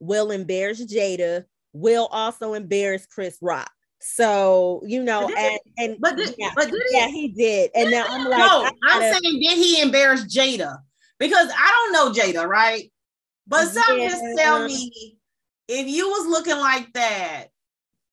[0.00, 3.70] will embarrass jada will also embarrass chris rock
[4.00, 6.96] so you know and and But did, yeah, but did he?
[6.96, 10.78] yeah he did and now i'm like no, I I'm saying did he embarrass Jada?
[11.18, 12.92] Because I don't know Jada, right?
[13.46, 15.16] But something just tell me
[15.68, 17.46] if you was looking like that,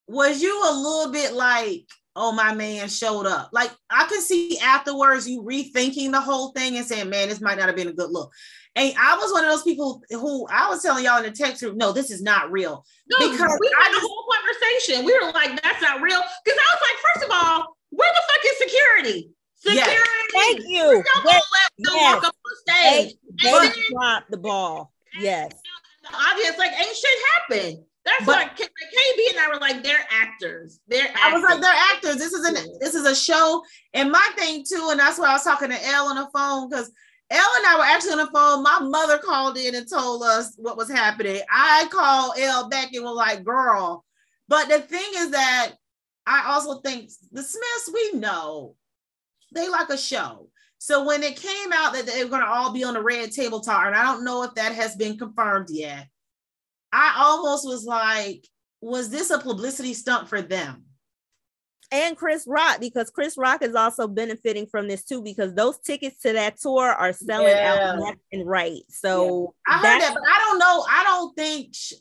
[0.07, 1.85] was you a little bit like,
[2.15, 3.49] oh my man showed up?
[3.51, 7.57] Like I can see afterwards you rethinking the whole thing and saying, man, this might
[7.57, 8.31] not have been a good look.
[8.75, 11.61] And I was one of those people who I was telling y'all in the text
[11.61, 12.85] group, no, this is not real.
[13.09, 15.05] No, Because we I had a just- whole conversation.
[15.05, 16.21] We were like, that's not real.
[16.45, 19.31] Because I was like, first of all, where the fuck is security?
[19.65, 19.85] Yes.
[19.85, 20.09] Security.
[20.33, 22.15] thank you Don't Yes, let them yes.
[22.15, 22.73] walk up on they,
[23.07, 23.15] stage.
[23.43, 25.51] they And then- dropped the ball yes
[26.13, 27.83] Obvious, like ain't shit happened.
[28.03, 30.79] That's But- like, KB and I were like, they're actors.
[30.87, 31.21] They're actors.
[31.23, 32.15] I was like, they're actors.
[32.17, 33.63] This is an this is a show.
[33.93, 36.69] And my thing too, and that's why I was talking to Elle on the phone
[36.69, 36.91] because
[37.29, 38.63] Elle and I were actually on the phone.
[38.63, 41.41] My mother called in and told us what was happening.
[41.51, 44.03] I called Elle back and was like, girl.
[44.47, 45.73] But the thing is that
[46.25, 48.75] I also think the Smiths, we know
[49.53, 50.49] they like a show.
[50.77, 53.31] So when it came out that they were going to all be on the red
[53.31, 56.07] table talk, and I don't know if that has been confirmed yet,
[56.93, 58.45] I almost was like,
[58.81, 60.85] was this a publicity stunt for them?
[61.93, 66.21] and chris rock because chris rock is also benefiting from this too because those tickets
[66.21, 67.91] to that tour are selling Yeah.
[67.95, 70.85] out left and right so I heard that, but I don't know.
[70.89, 71.93] I don't think sh-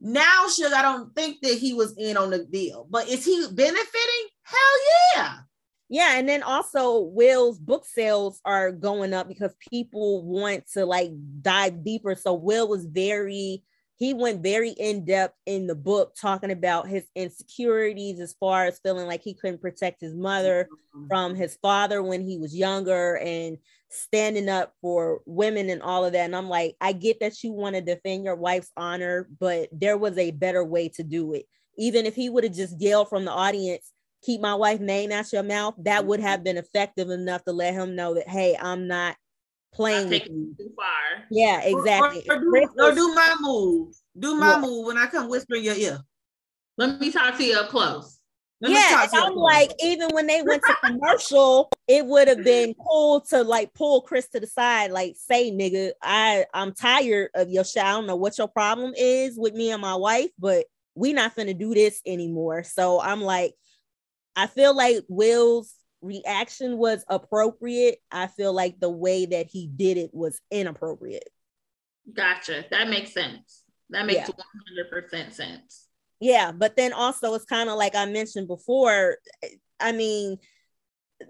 [0.00, 2.86] now, Suge, I don't think that he was in on the deal.
[2.90, 4.28] But is he benefiting?
[4.42, 4.58] Hell
[5.16, 5.36] yeah.
[5.88, 11.10] Yeah, and then also Will's book sales are going up because people want to like
[11.40, 12.14] dive deeper.
[12.16, 13.62] So Will was very
[13.96, 18.80] he went very in depth in the book talking about his insecurities as far as
[18.80, 21.06] feeling like he couldn't protect his mother mm-hmm.
[21.06, 23.58] from his father when he was younger and
[23.90, 26.24] standing up for women and all of that.
[26.24, 29.96] And I'm like, I get that you want to defend your wife's honor, but there
[29.96, 31.46] was a better way to do it.
[31.78, 33.92] Even if he would have just yelled from the audience,
[34.22, 36.28] keep my wife's name out your mouth, that would mm-hmm.
[36.28, 39.16] have been effective enough to let him know that, hey, I'm not
[39.74, 40.54] playing with you.
[40.58, 41.24] too far.
[41.30, 42.24] Yeah, exactly.
[42.28, 43.94] Or, or Chris do, or do my move.
[44.18, 44.60] Do my What?
[44.60, 46.00] move when I come whisper in your ear.
[46.76, 48.18] Let me talk to you up close.
[48.60, 49.22] Let yeah, talk and.
[49.24, 53.74] I'm like, even when they went to commercial, it would have been cool to like
[53.74, 57.84] pull Chris to the side, like say, nigga, I I'm tired of your shit.
[57.84, 61.36] I don't know what your problem is with me and my wife, but we not
[61.36, 62.62] finna do this anymore.
[62.62, 63.54] So I'm like,
[64.36, 65.74] I feel like Will's
[66.04, 67.98] reaction was appropriate.
[68.10, 71.28] I feel like the way that he did it was inappropriate.
[72.12, 72.64] Gotcha.
[72.70, 73.62] That makes sense.
[73.90, 75.88] That makes 100% sense.
[76.20, 79.16] Yeah, but then also it's kind of like I mentioned before.
[79.80, 80.38] I mean,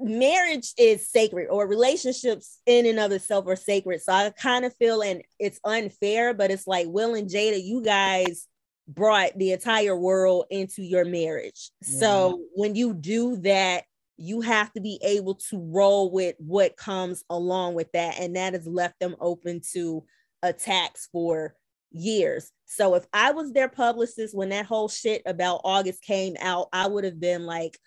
[0.01, 4.03] marriage is sacred, or relationships in and of itself are sacred.
[4.03, 7.83] So I kind of feel and it's unfair, but it's like Will and Jada, you
[7.83, 8.47] guys
[8.87, 11.71] brought the entire world into your marriage.
[11.83, 13.85] So when you do that,
[14.17, 18.55] you have to be able to roll with what comes along with that, and that
[18.55, 20.05] has left them open to
[20.43, 21.55] attacks for
[21.91, 22.51] years.
[22.67, 26.87] So if I was their publicist when that whole shit about August came out, I
[26.87, 27.79] would have been like,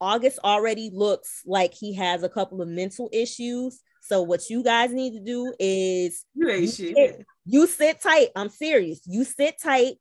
[0.00, 3.80] August already looks like he has a couple of mental issues.
[4.02, 6.24] So what you guys need to do is
[6.86, 8.28] You sit, you sit tight.
[8.36, 9.00] I'm serious.
[9.06, 9.94] You sit tight.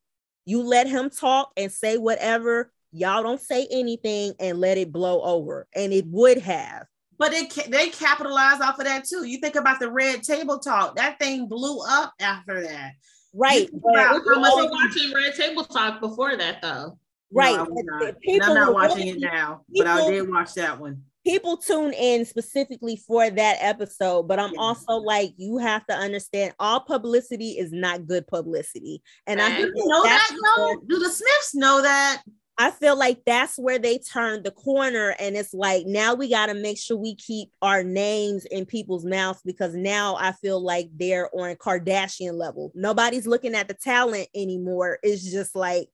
[0.46, 5.22] You let him talk and say whatever y'all don't say anything and let it blow
[5.22, 5.68] over.
[5.76, 6.86] And it would have.
[7.18, 9.26] But it they capitalized off of that too.
[9.26, 12.94] You think about the red table talk, that thing blew up after that.
[13.34, 13.70] Right.
[13.72, 13.82] but-
[14.14, 16.98] We were watching Red Table Talk before that, though.
[17.32, 17.58] right.
[17.58, 18.00] No, not.
[18.02, 21.04] the And people I'm not watching it now, but I did watch that one.
[21.26, 24.60] people tune in specifically for that episode, but I'm Yeah.
[24.62, 29.02] also like, you have to understand all publicity is not good publicity.
[29.28, 29.62] And I Right.
[29.64, 30.76] think You know that though?
[30.88, 32.22] Do the Smiths know that?
[32.58, 36.46] I feel like that's where they turned the corner, and it's like now we got
[36.46, 40.90] to make sure we keep our names in people's mouths because now I feel like
[40.96, 42.72] they're on Kardashian level.
[42.74, 45.00] Nobody's looking at the talent anymore.
[45.04, 45.90] It's just like,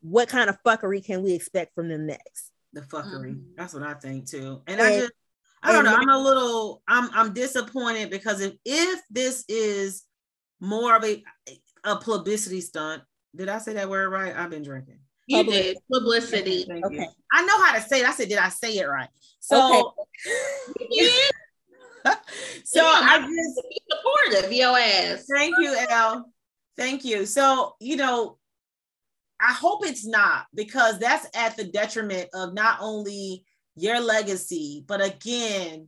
[0.00, 2.50] what kind of fuckery can we expect from them next?
[2.72, 3.36] The fuckery.
[3.36, 3.56] Mhm.
[3.56, 4.62] That's what I think too.
[4.66, 5.12] And I just
[5.62, 5.94] I don't know.
[5.94, 10.04] I'm a little I'm I'm disappointed because if if this is
[10.58, 11.22] more of a
[11.84, 13.02] a publicity stunt,
[13.36, 14.34] did I say that word right?
[14.34, 15.00] I've been drinking.
[15.30, 16.64] You Public- did publicity.
[16.64, 16.96] Thank Okay.
[16.96, 17.06] you.
[17.32, 18.06] I know how to say it.
[18.08, 19.08] I said, did I say it right?
[19.38, 19.94] So
[20.80, 21.20] Okay.
[22.64, 25.24] so Yeah, I not just Be supportive, yo ass.
[25.32, 26.32] Thank you, Elle.
[26.76, 27.26] Thank you.
[27.26, 28.38] So, you know,
[29.40, 33.44] I hope it's not because that's at the detriment of not only
[33.76, 35.86] your legacy, but again,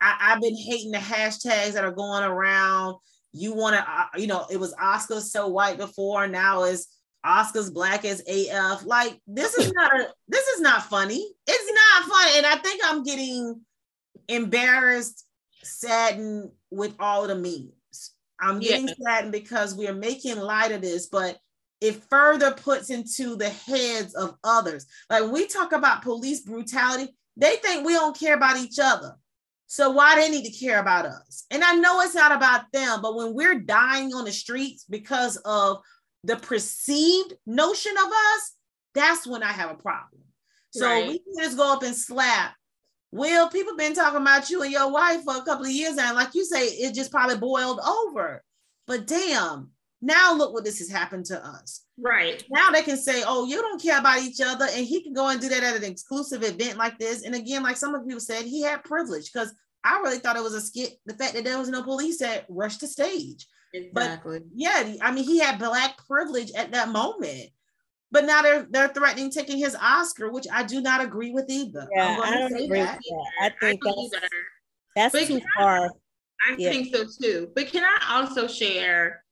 [0.00, 2.96] I, I've been hating the hashtags that are going around.
[3.32, 6.86] You want to, uh, you know, it was Oscars so white before, now it's
[7.28, 8.84] Oscars black as AF.
[8.86, 11.24] Like this is not a, this is not funny.
[11.46, 13.60] It's not funny, and I think I'm getting
[14.28, 15.24] embarrassed,
[15.62, 18.12] saddened with all the memes.
[18.40, 18.94] I'm getting Yeah.
[19.04, 21.38] saddened because we are making light of this, but
[21.80, 24.86] it further puts into the heads of others.
[25.10, 29.16] Like when we talk about police brutality, they think we don't care about each other.
[29.66, 31.44] So why they need to care about us?
[31.50, 35.36] And I know it's not about them, but when we're dying on the streets because
[35.44, 35.78] of
[36.28, 38.52] the perceived notion of us,
[38.94, 40.22] that's when I have a problem.
[40.70, 41.08] So Right.
[41.08, 42.54] we can just go up and slap.
[43.10, 45.96] Well, people been talking about you and your wife for a couple of years.
[45.96, 48.44] And like you say, it just probably boiled over.
[48.86, 49.70] But damn,
[50.02, 51.84] now look what this has happened to us.
[51.96, 52.44] Right.
[52.50, 54.66] Now they can say, oh, you don't care about each other.
[54.70, 57.22] And he can go and do that at an exclusive event like this.
[57.22, 59.54] And again, like some of you said, he had privilege because
[59.84, 60.98] I really thought it was a skit.
[61.06, 63.46] The fact that there was no police that rushed the stage.
[63.74, 64.40] Exactly.
[64.54, 67.50] Yeah, I mean, he had black privilege at that moment.
[68.10, 71.80] But now they're they're threatening taking his Oscar, which I do not agree with either.
[71.82, 73.00] I'm Yeah, gonna I don't say agree with that.
[73.40, 73.52] that.
[73.60, 74.12] I think don't
[74.96, 75.90] that's, that's too can I- far.
[76.48, 76.70] I Yeah.
[76.70, 77.50] think so too.
[77.54, 79.24] But can I also share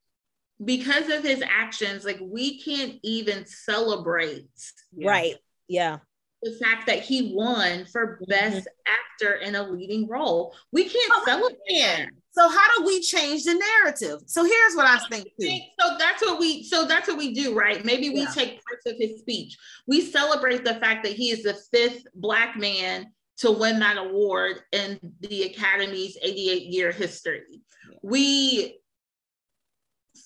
[0.65, 4.49] because of his actions, like we can't even celebrate
[4.95, 5.09] Yeah.
[5.11, 5.37] Right.
[5.69, 5.99] Yeah.
[6.47, 8.25] The fact that he won for mm-hmm.
[8.31, 10.55] best actor in a leading role.
[10.73, 12.07] We can't Oh, celebrate that.
[12.31, 14.21] So how do we change the narrative?
[14.27, 15.59] So here's what I think too.
[15.81, 17.85] So that's what we so that's what we do, right?
[17.85, 18.33] Maybe we Yeah.
[18.35, 19.57] take parts of his speech.
[19.87, 24.61] We celebrate the fact that he is the fifth black man to win that award
[24.73, 27.63] in the Academy's 88 year history.
[28.03, 28.81] We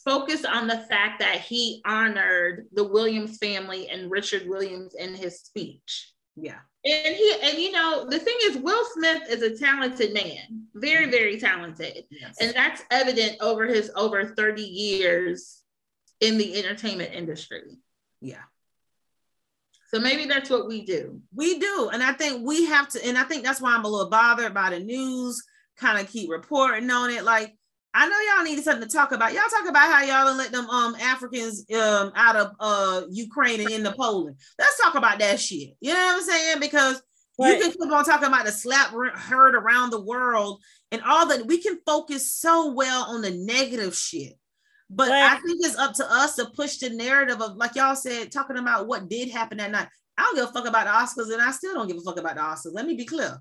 [0.05, 5.41] focus on the fact that he honored the Williams family and Richard Williams in his
[5.41, 6.13] speech.
[6.37, 6.59] Yeah.
[6.85, 11.05] And he and you know the thing is Will Smith is a talented man, very
[11.05, 11.11] mm-hmm.
[11.11, 12.05] very talented.
[12.11, 12.37] Yes.
[12.41, 15.59] And that's evident over his over 30 years
[16.21, 17.79] in the entertainment industry.
[18.21, 18.43] yeah.
[19.93, 21.21] So maybe that's what we do.
[21.35, 21.91] We do.
[21.93, 24.55] And I think we have to, and I think that's why I'm a little bothered
[24.55, 25.43] by the news,
[25.77, 27.25] kind of keep reporting on it.
[27.25, 27.57] Like,
[27.93, 29.33] I know y'all needed something to talk about.
[29.33, 33.71] Y'all talk about how y'all let them um Africans um out of uh Ukraine and
[33.71, 34.37] into Poland.
[34.59, 35.71] Let's talk about that shit.
[35.81, 36.61] You know what I'm saying?
[36.61, 37.03] Because
[37.39, 37.57] Right.
[37.57, 40.61] you can keep on talking about the slap heard around the world
[40.93, 41.47] and all that.
[41.47, 44.35] We can focus so well on the negative shit.
[44.91, 45.33] But Right.
[45.33, 48.59] I think it's up to us to push the narrative of, like y'all said, talking
[48.59, 49.89] about what did happen that night.
[50.19, 50.91] I don't give a fuck about the
[51.23, 52.75] Oscars, and I still don't give a fuck about the Oscars.
[52.75, 53.39] Let me be clear.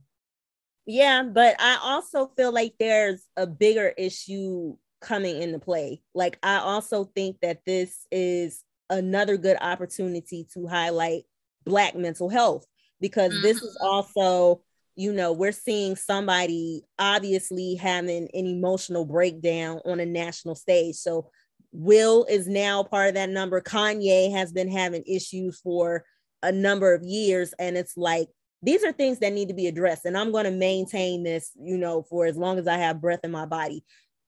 [0.91, 6.01] Yeah, but I also feel like there's a bigger issue coming into play.
[6.15, 11.25] Like I also think that this is another good opportunity to highlight
[11.63, 12.65] black mental health
[12.99, 13.85] because this is mm-hmm.
[13.85, 14.63] also,
[14.95, 20.95] you know, we're seeing somebody obviously having an emotional breakdown on a national stage.
[20.95, 21.29] So
[21.71, 23.61] Will is now part of that number.
[23.61, 26.03] Kanye has been having issues for
[26.41, 28.29] a number of years and it's like
[28.61, 31.77] these are things that need to be addressed and i'm going to maintain this you
[31.77, 33.83] know for as long as i have breath in my body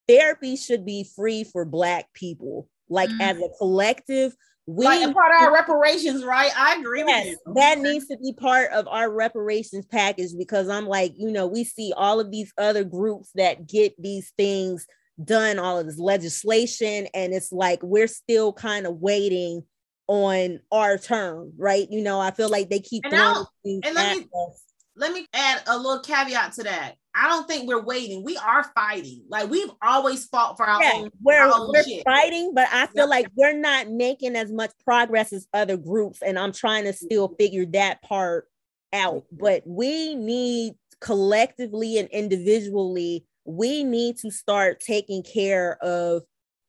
[0.07, 3.21] therapy should be free for black people like Mm.
[3.21, 4.35] as a collective
[4.67, 6.51] we like part of our reparations, right?
[6.55, 7.53] I agree Yes, with you.
[7.55, 11.63] that needs to be part of our reparations package because I'm like, you know, we
[11.63, 14.85] see all of these other groups that get these things
[15.21, 19.63] done, all of this legislation, and it's like we're still kind of waiting
[20.11, 21.87] on our term, right?
[21.89, 24.63] You know, I feel like they keep And throwing things and let me- us.
[24.97, 26.95] let me add a little caveat to that.
[27.15, 28.21] I don't think we're waiting.
[28.21, 29.23] We are fighting.
[29.29, 32.03] Like we've always fought for our Yeah, own, we're, our own we're shit.
[32.03, 33.09] fighting, but I feel Yeah.
[33.09, 37.29] like we're not making as much progress as other groups, and I'm trying to still
[37.29, 37.35] Mm-hmm.
[37.39, 38.49] figure that part
[38.91, 39.23] out.
[39.31, 46.23] But we need collectively and individually, we need to start taking care of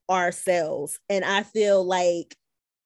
[0.08, 1.00] ourselves.
[1.08, 2.36] And I feel like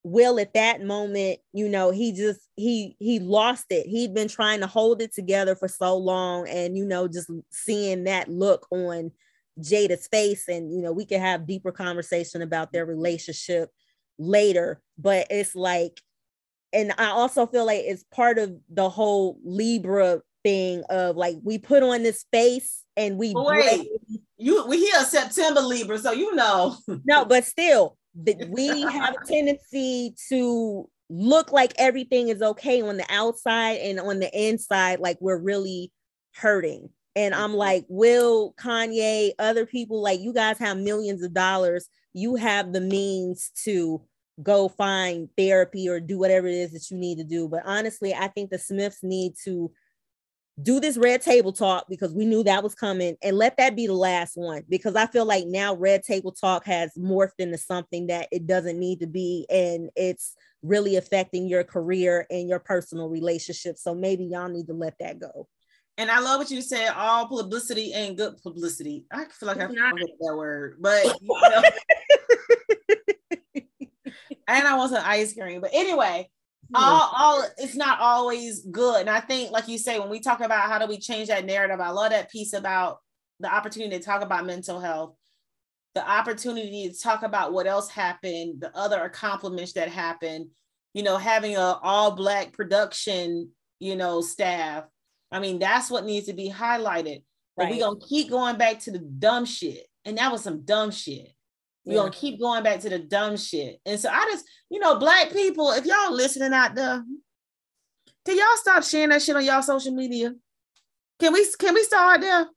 [0.06, 3.88] Will at that moment, you know, he just he he lost it.
[3.88, 8.04] He'd been trying to hold it together for so long, and you know, just seeing
[8.04, 9.10] that look on
[9.58, 13.68] Jada's face, and you know, we can have deeper conversation about their relationship
[14.16, 14.80] later.
[14.96, 16.00] But it's like,
[16.72, 21.58] and I also feel like it's part of the whole Libra thing of like we
[21.58, 23.88] put on this face and we wait,
[24.36, 26.76] you we here September Libra, so you know.
[27.04, 32.96] no, but still, that we have a tendency to look like everything is okay on
[32.96, 35.92] the outside and on the inside, like we're really
[36.34, 36.88] hurting.
[37.14, 37.58] And I'm mm-hmm.
[37.58, 41.88] like, Will, Kanye, other people, like you guys have millions of dollars.
[42.12, 44.02] You have the means to
[44.42, 47.48] go find therapy or do whatever it is that you need to do.
[47.48, 49.70] But honestly, I think the Smiths need to
[50.62, 53.86] do this red table talk because we knew that was coming and let that be
[53.86, 58.06] the last one because I feel like now red table talk has morphed into something
[58.06, 63.10] that it doesn't need to be and it's really affecting your career and your personal
[63.10, 63.82] relationships.
[63.82, 65.46] So maybe y'all need to let that go.
[65.98, 66.90] And I love what you said.
[66.94, 69.04] All publicity ain't good publicity.
[69.10, 69.94] I feel like I not.
[69.94, 71.62] that word, but you know.
[74.48, 75.60] and I want some ice cream.
[75.60, 76.28] But anyway,
[76.74, 79.02] all, all it's not always good.
[79.02, 81.44] And I think, like you say, when we talk about how do we change that
[81.44, 82.98] narrative, I love that piece about
[83.40, 85.14] the opportunity to talk about mental health,
[85.94, 90.48] the opportunity to talk about what else happened, the other accomplishments that happened,
[90.94, 94.84] you know, having a all black production, you know, staff.
[95.30, 97.22] I mean, that's what needs to be highlighted.
[97.56, 99.86] But we're gonna keep going back to the dumb shit.
[100.04, 101.32] And that was some dumb shit.
[101.86, 101.98] We're Yeah.
[102.00, 103.80] gonna keep going back to the dumb shit.
[103.86, 107.04] And so I just, you know, black people, if y'all listening out there,
[108.24, 110.34] can y'all stop sharing that shit on y'all social media?
[111.20, 112.48] Can we can we start there?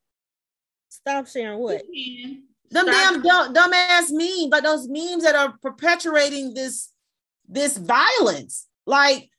[0.88, 1.80] Stop sharing what?
[1.88, 3.22] Man, Them Stop.
[3.22, 6.90] damn dumb dumbass memes, but those memes that are perpetuating this
[7.48, 8.66] this violence.
[8.84, 9.30] Like,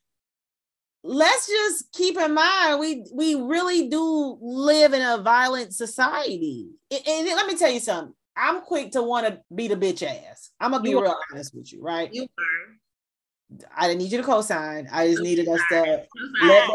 [1.04, 6.70] let's just keep in mind we we really do live in a violent society.
[6.90, 8.14] And, and let me tell you something.
[8.36, 10.52] I'm quick to want to beat a bitch ass.
[10.60, 12.10] I'm gonna be You real honest with you, right?
[12.12, 13.68] You are.
[13.76, 14.88] I didn't need you to co-sign.
[14.92, 16.06] I just needed us to
[16.48, 16.70] let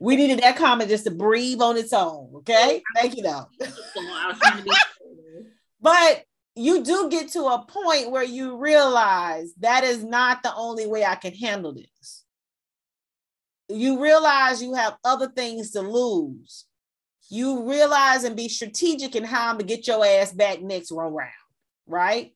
[0.00, 2.30] we needed that comment just to breathe on its own.
[2.36, 2.82] Okay.
[2.94, 3.46] Thank you though.
[3.60, 4.70] I was trying to be.
[5.80, 6.24] But
[6.56, 11.04] you do get to a point where you realize that is not the only way
[11.04, 12.24] I can handle this.
[13.68, 16.64] You realize you have other things to lose.
[17.28, 21.18] You realize and be strategic in how I'm gonna get your ass back next round,
[21.86, 22.32] right?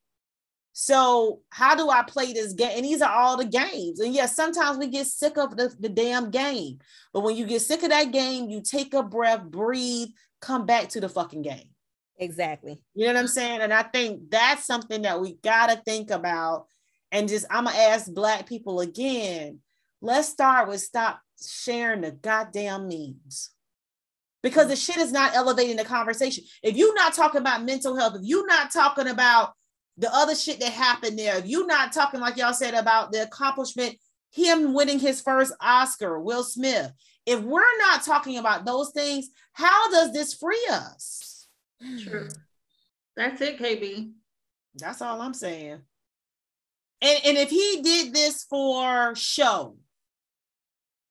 [0.75, 2.77] So, how do I play this game?
[2.77, 3.99] And these are all the games.
[3.99, 6.79] And yes, sometimes we get sick of the, the damn game.
[7.13, 10.09] But when you get sick of that game, you take a breath, breathe,
[10.41, 11.69] come back to the fucking game.
[12.17, 12.81] Exactly.
[12.95, 13.61] You know what I'm saying?
[13.61, 16.65] And I think that's something that we got to think about.
[17.11, 19.59] And just, I'm to ask Black people again
[20.03, 23.51] let's start with stop sharing the goddamn memes
[24.43, 26.43] because the shit is not elevating the conversation.
[26.61, 29.53] If you're not talking about mental health, if you're not talking about
[29.97, 33.23] the other shit that happened there, if you're not talking, like y'all said, about the
[33.23, 33.95] accomplishment,
[34.31, 36.91] him winning his first Oscar, Will Smith,
[37.25, 41.47] if we're not talking about those things, how does this free us?
[42.01, 42.23] True.
[42.23, 42.27] Hmm.
[43.15, 44.11] That's it, KB.
[44.75, 45.79] That's all I'm saying.
[47.01, 49.77] And, and if he did this for show,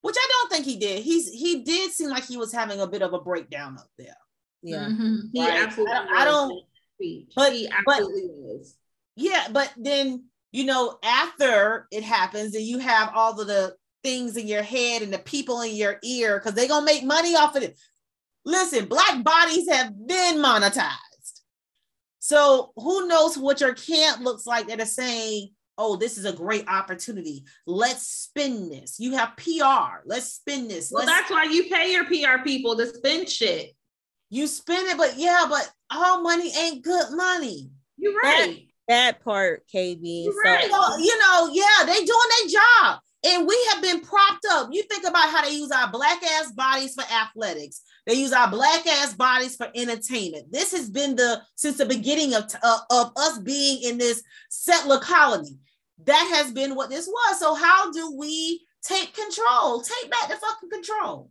[0.03, 2.87] which I don't think he did, he's he did seem like he was having a
[2.87, 4.17] bit of a breakdown up there.
[4.63, 4.89] Yeah.
[4.89, 5.31] Mhm.
[5.33, 5.63] He Right.
[5.63, 5.95] absolutely.
[5.95, 7.33] I don't- I was don't- in that speech.
[7.35, 8.77] but- he but- absolutely was.
[9.17, 10.25] Yeah, but then
[10.55, 15.01] you know, after it happens, and you have all of the things in your head
[15.01, 17.79] and the people in your ear, because they're gonna make money off of it.
[18.45, 21.41] Listen, black bodies have been monetized.
[22.19, 26.33] So who knows what your camp looks like that are saying, oh, this is a
[26.33, 27.45] great opportunity.
[27.67, 29.01] Let's spin this.
[29.01, 30.03] You have PR.
[30.05, 30.91] Let's spin this.
[30.93, 33.75] Well, Let's that's why you pay your PR people to spend shit.
[34.31, 37.71] you spin it, but yeah, but all money ain't good money.
[37.97, 38.69] You're That- right.
[38.89, 40.25] That part, KB.
[40.25, 40.71] You're So right.
[40.71, 42.09] So, you know, yeah, they doing
[42.41, 42.99] their job.
[43.25, 44.69] And we have been propped up.
[44.73, 47.83] You think about how they use our black ass bodies for athletics.
[48.07, 50.51] They use our black ass bodies for entertainment.
[50.51, 54.99] This has been the since the beginning of uh, of us being in this settler
[54.99, 55.59] colony.
[56.05, 57.39] that has been what this was.
[57.39, 59.81] So how do we take control?
[59.83, 61.31] Take back the fucking control.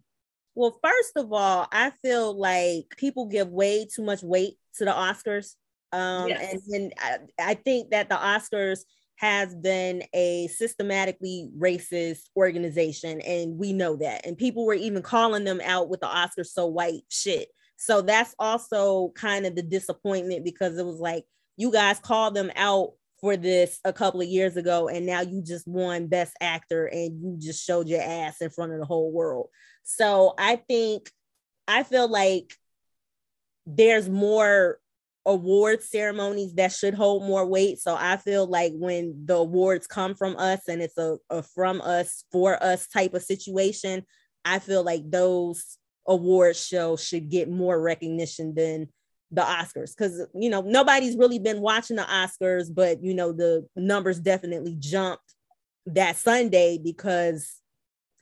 [0.56, 4.92] Well, first of all, I feel like people give way too much weight to the
[4.92, 5.56] Oscars.
[5.92, 6.54] Um, Yes.
[6.54, 7.18] And then I,
[7.52, 8.80] I think that the Oscars
[9.22, 14.26] has been a systematically racist organization, and we know that.
[14.26, 17.50] And people were even calling them out with the Oscars so white shit.
[17.78, 21.24] So that's also kind of the disappointment because it was like
[21.56, 25.44] you guys called them out for this a couple of years ago, and now you
[25.44, 29.12] just won Best Actor and you just showed your ass in front of the whole
[29.12, 29.50] world.
[29.84, 31.12] So I think
[31.68, 32.56] I feel like
[33.68, 34.80] there's more
[35.26, 37.80] award ceremonies that should hold more weight.
[37.80, 41.82] So I feel like when the awards come from us and it's a, a from
[41.82, 44.04] us for us type of situation,
[44.44, 45.78] I feel like those
[46.08, 48.88] award shows should get more recognition than
[49.34, 53.66] the Oscars because you know nobody's really been watching the Oscars, but you know the
[53.76, 55.24] numbers definitely jumped
[55.86, 57.56] that Sunday because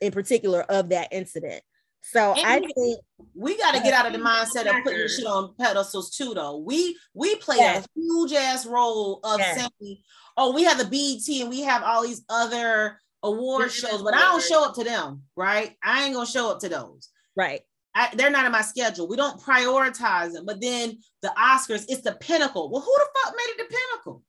[0.00, 1.62] in particular of that incident.
[2.02, 3.00] So And I we- think
[3.34, 6.56] We got to get out of the mindset of putting shit on pedestals too, though.
[6.58, 7.84] We we play Yes.
[7.84, 9.68] a huge ass role of Yes.
[9.80, 9.98] saying,
[10.36, 14.14] "Oh, we have the BET and we have all these other award Yes, shows," but
[14.14, 15.76] I don't show up to them, right?
[15.82, 17.08] I ain't gonna show up to those.
[17.36, 17.62] right.
[17.94, 19.08] I, they're not in my schedule.
[19.08, 20.44] We don't prioritize them.
[20.46, 22.70] But then the Oscars, it's the pinnacle.
[22.70, 24.22] Well, who the fuck made it the pinnacle?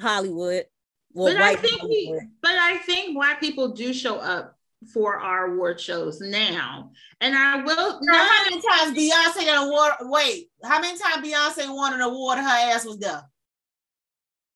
[0.00, 0.66] Hollywood.
[1.12, 2.30] Well, but I white think we, Hollywood.
[2.42, 4.58] but I think black people do show up
[4.92, 6.90] for our award shows now.
[7.20, 9.92] And I will Girl, how many times Beyonce got an award?
[10.02, 13.22] Wait, how many times Beyonce won an award her ass was there?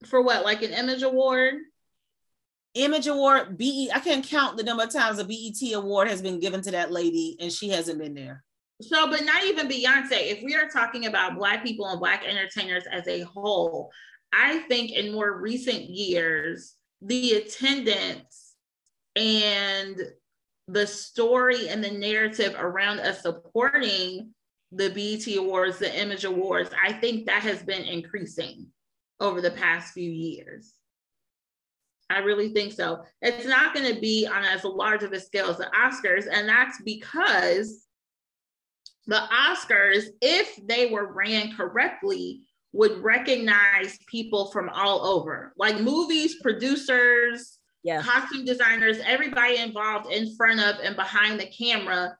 [0.06, 1.54] for what, like an image award?
[2.74, 3.90] Image Award, BE.
[3.92, 6.92] I can't count the number of times a BET award has been given to that
[6.92, 8.44] lady and she hasn't been there.
[8.80, 10.30] So, but not even Beyonce.
[10.30, 13.90] If we are talking about Black people and Black entertainers as a whole,
[14.32, 18.54] I think in more recent years, the attendance
[19.16, 19.96] and
[20.68, 24.34] the story and the narrative around us supporting
[24.70, 28.66] the BET Awards, the Image Awards, I think that has been increasing
[29.18, 30.74] over the past few years.
[32.10, 33.02] I really think so.
[33.22, 36.48] It's not going to be on as large of a scale as the Oscars, and
[36.48, 37.86] that's because
[39.06, 42.42] the Oscars, if they were ran correctly,
[42.72, 48.02] would recognize people from all over, like movies, producers, Yeah.
[48.02, 52.16] costume designers, everybody involved in front of and behind the camera.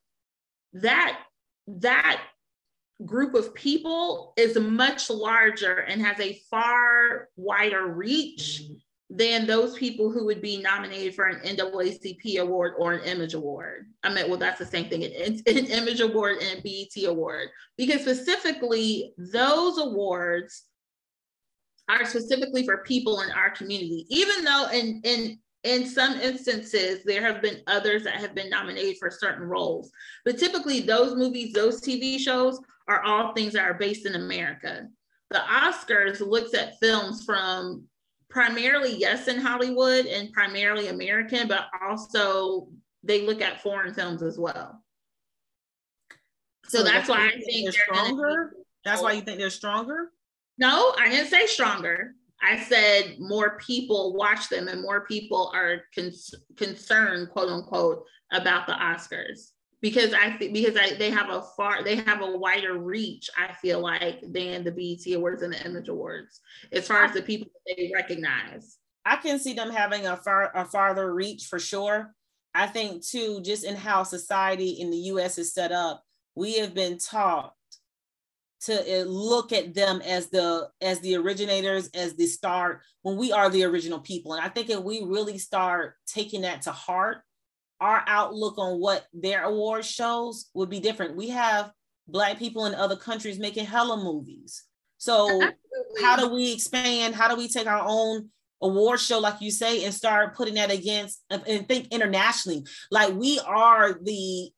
[0.74, 1.18] That
[1.66, 2.22] that
[3.04, 8.74] group of people is much larger and has a far wider reach mm-hmm.
[9.16, 13.86] than those people who would be nominated for an NAACP award or an Image Award.
[14.02, 17.48] I mean, well, that's the same thing, an, an Image Award and a BET Award,
[17.76, 20.64] because specifically those awards
[21.88, 27.22] are specifically for people in our community, even though in in in some instances there
[27.22, 29.90] have been others that have been nominated for certain roles
[30.24, 34.86] but typically those movies those tv shows are all things that are based in america
[35.30, 37.84] the oscars looks at films from
[38.28, 42.68] primarily yes in hollywood and primarily american but also
[43.02, 44.82] they look at foreign films as well
[46.66, 48.52] so, that's why i think they're they're be- stronger.
[48.84, 50.12] That's why you think they're stronger.
[50.56, 52.14] no, I didn't say stronger.
[52.40, 56.12] I said more people watch them and more people are con-
[56.56, 61.82] concerned, quote unquote, about the Oscars because I think because I, they have a far
[61.82, 63.30] they have a wider reach.
[63.36, 66.40] I feel like than the BET Awards and the Image Awards
[66.72, 68.78] as far as the people they recognize.
[69.04, 72.14] I can see them having a far a farther reach for sure.
[72.54, 75.38] I think too, just in how society in the U.S.
[75.38, 76.02] is set up,
[76.34, 77.54] we have been taught
[78.60, 83.32] to uh, look at them as the as the originators, as the start when we
[83.32, 84.34] are the original people.
[84.34, 87.18] And I think if we really start taking that to heart,
[87.80, 91.16] our outlook on what their award shows would be different.
[91.16, 91.70] We have
[92.08, 94.64] black people in other countries making hella movies.
[94.96, 95.40] So
[96.00, 97.14] how do we expand?
[97.14, 98.30] How do we take our own
[98.60, 102.64] award show, like you say, and start putting that against and think internationally?
[102.90, 104.50] Like we are the,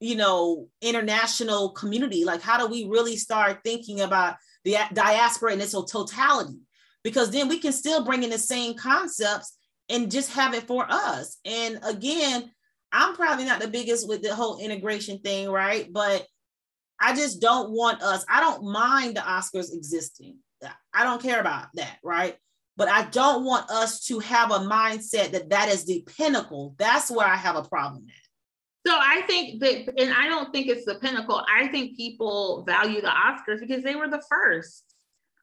[0.00, 2.24] you know, international community.
[2.24, 6.58] Like, how do we really start thinking about the diaspora in its totality?
[7.02, 9.56] Because then we can still bring in the same concepts
[9.88, 11.38] and just have it for us.
[11.44, 12.50] And again,
[12.92, 15.92] I'm probably not the biggest with the whole integration thing, right?
[15.92, 16.26] But
[17.00, 20.38] I just don't want us, I don't mind the Oscars existing.
[20.94, 22.36] I don't care about that, right?
[22.76, 26.74] But I don't want us to have a mindset that that is the pinnacle.
[26.78, 28.25] That's where I have a problem at.
[28.86, 31.44] So I think that, and I don't think it's the pinnacle.
[31.52, 34.94] I think people value the Oscars because they were the first.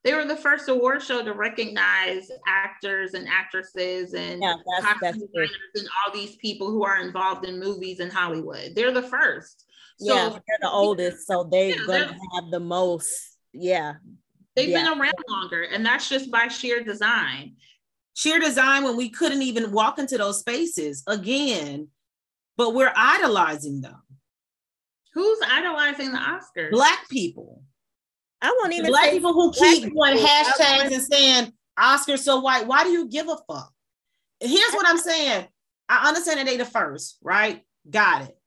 [0.05, 5.17] They were the first award show to recognize actors and actresses and Yeah, that's that's
[5.17, 8.75] and all these people who are involved in movies in Hollywood.
[8.75, 9.65] They're the first.
[9.99, 13.37] So yeah, they're the oldest, so they're Yeah, gonna they're- have the most.
[13.53, 13.95] Yeah,
[14.55, 14.89] they've Yeah.
[14.89, 17.57] been around longer, and that's just by sheer design.
[18.15, 21.87] sheer design when we couldn't even walk into those spaces again,
[22.57, 24.01] but we're idolizing them.
[25.13, 26.71] Who's idolizing the Oscars?
[26.71, 27.61] Black people.
[28.41, 32.41] I won't even Black say people who black keep doing hashtags and saying Oscars so
[32.41, 32.67] white.
[32.67, 33.71] Why do you give a fuck?
[34.39, 35.47] Here's what I'm saying.
[35.88, 37.61] I understand that they the first, right?
[37.89, 38.38] Got it.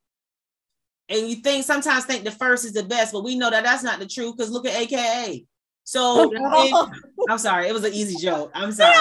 [1.09, 3.83] And you think sometimes think the first is the best, but we know that that's
[3.83, 5.45] not the truth because look at AKA.
[5.83, 6.93] So and-
[7.29, 8.51] I'm sorry, it was an easy joke.
[8.53, 8.93] I'm sorry.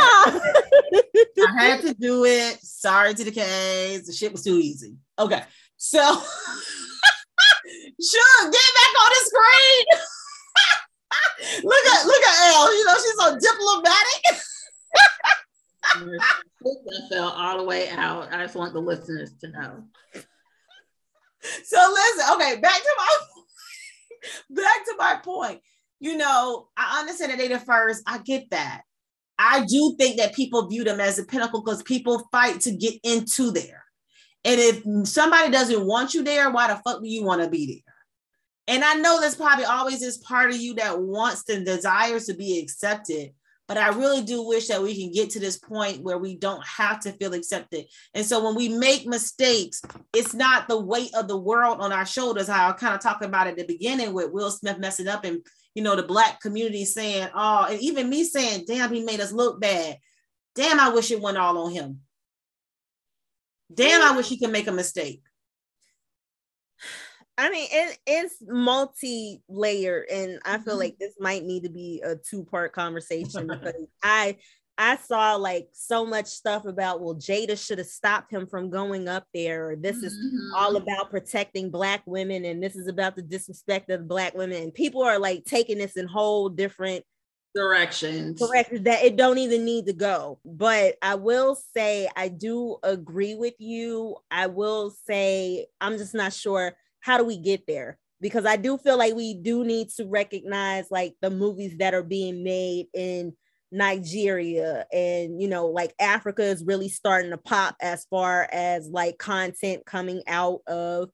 [0.94, 2.58] I had to do it.
[2.62, 4.06] Sorry to the K's.
[4.06, 4.96] The shit was too easy.
[5.18, 5.42] Okay.
[5.76, 5.98] So
[8.00, 9.84] sure, get back on the screen.
[11.64, 12.76] look at look at Elle.
[12.76, 14.40] You know, she's so diplomatic.
[16.62, 18.32] That fell all the way out.
[18.32, 19.84] I just want the listeners to know.
[21.64, 23.18] So listen, okay, back to my
[24.62, 25.60] back to my point.
[26.00, 28.02] You know, I understand that they the first.
[28.06, 28.82] I get that.
[29.38, 32.94] I do think that people view them as a pinnacle because people fight to get
[33.02, 33.84] into there.
[34.44, 37.66] And if somebody doesn't want you there, why the fuck do you want to be
[37.66, 37.94] there?
[38.68, 42.34] And I know there's probably always this part of you that wants and desires to
[42.34, 43.32] be accepted.
[43.68, 46.64] But I really do wish that we can get to this point where we don't
[46.64, 47.86] have to feel accepted.
[48.14, 49.82] And so when we make mistakes,
[50.14, 52.48] it's not the weight of the world on our shoulders.
[52.48, 55.44] I kind of talked about at the beginning with Will Smith messing up and
[55.76, 59.30] you know the black community saying, oh, and even me saying, damn, he made us
[59.30, 59.98] look bad.
[60.54, 62.00] Damn, I wish it went all on him.
[63.72, 65.22] Damn, I wish he could make a mistake.
[67.38, 70.78] I mean, it, it's multi-layered, and I feel Mhm.
[70.78, 74.38] like this might need to be a two-part conversation because I
[74.78, 79.08] I saw like so much stuff about well, Jada should have stopped him from going
[79.08, 80.50] up there, or this is Mhm.
[80.54, 84.74] all about protecting black women, and this is about the disrespect of black women, and
[84.74, 87.04] people are like taking this in whole different
[87.54, 88.38] directions.
[88.38, 93.34] correct that it don't even need to go but i will say i do agree
[93.34, 98.44] with you i will say i'm just not sure how do we get there because
[98.44, 102.44] i do feel like we do need to recognize like the movies that are being
[102.44, 103.34] made in
[103.76, 109.18] nigeria and you know like africa is really starting to pop as far as like
[109.18, 111.10] content coming out of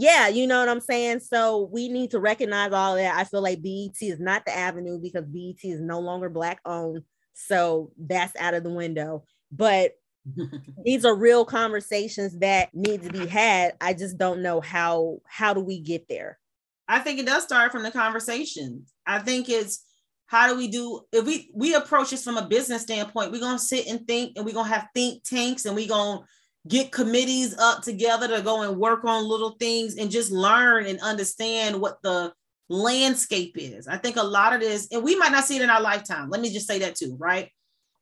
[0.00, 1.20] yeah, you know what I'm saying?
[1.20, 3.16] So we need to recognize all that.
[3.16, 7.02] I feel like BET is not the avenue because BET is no longer black owned.
[7.34, 9.24] So that's out of the window.
[9.50, 9.94] But
[10.84, 13.74] these are real conversations that need to be had.
[13.80, 16.38] I just don't know how how do we get there?
[16.86, 18.86] I think it does start from the conversation.
[19.04, 19.84] I think it's
[20.28, 23.58] how do we do if we we approach this from a business standpoint, we're gonna
[23.58, 26.20] sit and think and we're gonna have think tanks and we're gonna
[26.68, 31.00] get committees up together to go and work on little things and just learn and
[31.00, 32.30] understand what the
[32.68, 33.88] landscape is.
[33.88, 36.28] I think a lot of this, and we might not see it in our lifetime.
[36.28, 37.50] Let me just say that too, right?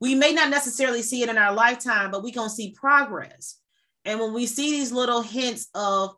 [0.00, 3.60] We may not necessarily see it in our lifetime, but we gonna see progress.
[4.04, 6.16] And when we see these little hints of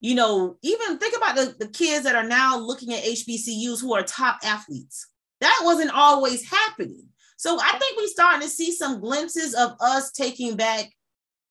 [0.00, 3.94] you know, even think about the, the kids that are now looking at HBCUs who
[3.94, 5.06] are top athletes.
[5.40, 7.08] That wasn't always happening.
[7.36, 10.90] So I think we're starting to see some glimpses of us taking back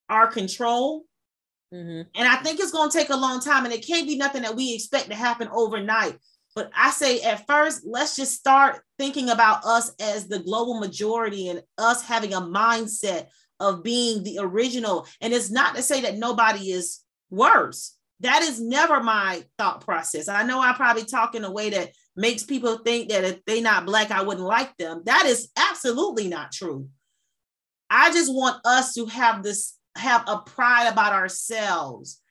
[0.09, 1.05] our control.
[1.73, 2.07] Mhm.
[2.15, 4.43] And I think it's going to take a long time, and it can't be nothing
[4.43, 6.17] that we expect to happen overnight.
[6.55, 11.49] But I say at first, let's just start thinking about us as the global majority
[11.49, 13.27] and us having a mindset
[13.59, 15.05] of being the original.
[15.21, 17.97] And it's not to say that nobody is worse.
[18.21, 20.29] That is never my thought process.
[20.29, 23.61] I know I probably talk in a way that makes people think that if they're
[23.61, 25.03] not black, I wouldn't like them.
[25.05, 26.89] That is absolutely not true.
[27.89, 32.21] I just want us to have this, have a pride about ourselves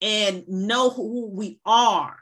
[0.00, 2.16] and know who we are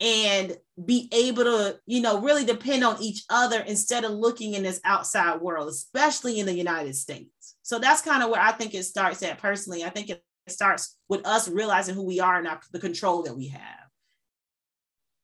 [0.00, 4.62] and be able to, you know, really depend on each other instead of looking in
[4.62, 7.56] this outside world, especially in the United States.
[7.62, 9.84] So that's kind of where I think it starts at personally.
[9.84, 13.36] I think it starts with us realizing who we are and our, the control that
[13.36, 13.87] we have.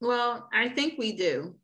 [0.04, 1.54] Well, I think we do.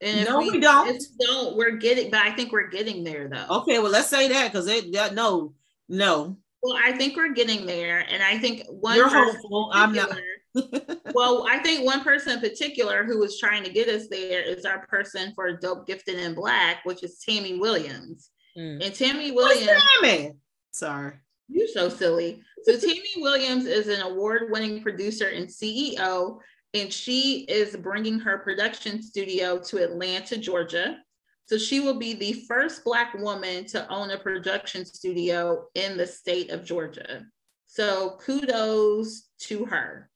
[0.00, 0.88] And No, we don't.
[0.88, 3.46] If we don't, we're getting, but I think we're getting there though.
[3.60, 5.54] Okay, well, let's say that because it, that, no,
[5.88, 8.06] no, Well, I think we're getting there.
[8.08, 9.70] And I think one you're hopeful.
[9.72, 10.18] I'm not.
[11.14, 14.64] well, I think one person in particular who was trying to get us there is
[14.64, 18.30] our person for Dope Gifted in Black, which is Tammy Williams.
[18.56, 18.84] Mm.
[18.84, 20.32] And Tammy What's Williams, that?
[20.72, 21.14] Sorry.
[21.48, 22.42] you're so silly.
[22.64, 26.38] So Tammy Williams is an award-winning producer and CEO,
[26.74, 30.98] and she is bringing her production studio to Atlanta, Georgia.
[31.46, 36.06] So she will be the first Black woman to own a production studio in the
[36.06, 37.26] state of Georgia.
[37.66, 40.08] So kudos to her.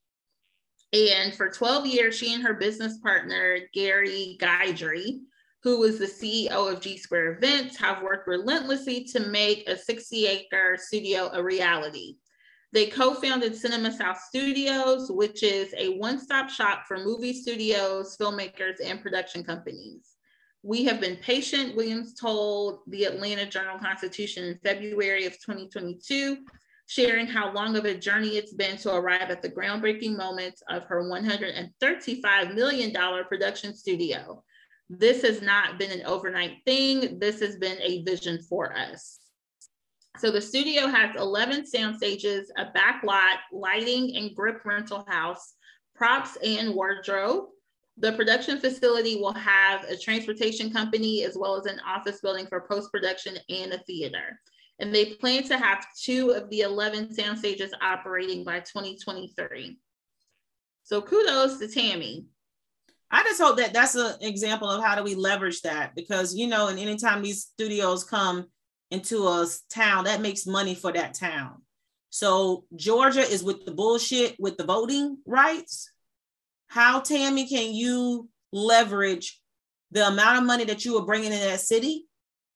[0.92, 5.20] And for 12 years, she and her business partner, Gary Guidry,
[5.62, 10.26] who was the CEO of G Square Events, have worked relentlessly to make a 60
[10.26, 12.16] acre studio a reality.
[12.72, 18.16] They co founded Cinema South Studios, which is a one stop shop for movie studios,
[18.20, 20.16] filmmakers, and production companies.
[20.62, 26.38] We have been patient, Williams told the Atlanta Journal Constitution in February of 2022,
[26.86, 30.84] sharing how long of a journey it's been to arrive at the groundbreaking moments of
[30.86, 32.92] her $135 million
[33.28, 34.42] production studio.
[34.90, 37.20] This has not been an overnight thing.
[37.20, 39.20] This has been a vision for us.
[40.18, 45.54] So the studio has 11 sound stages, a back lot, lighting and grip rental house,
[45.94, 47.46] props and wardrobe.
[47.98, 52.66] The production facility will have a transportation company as well as an office building for
[52.68, 54.40] post-production and a theater.
[54.78, 59.78] And they plan to have two of the 11 sound stages operating by 2023.
[60.84, 62.26] So kudos to Tammy.
[63.10, 66.46] I just hope that that's an example of how do we leverage that because you
[66.46, 68.48] know, and anytime these studios come
[68.90, 71.62] into a town, that makes money for that town.
[72.10, 75.90] So Georgia is with the bullshit with the voting rights.
[76.68, 79.40] How Tammy can you leverage
[79.90, 82.06] the amount of money that you are bringing in that city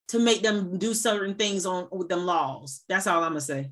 [0.09, 2.83] to make them do certain things on with them laws?
[2.89, 3.71] That's all I'm gonna say.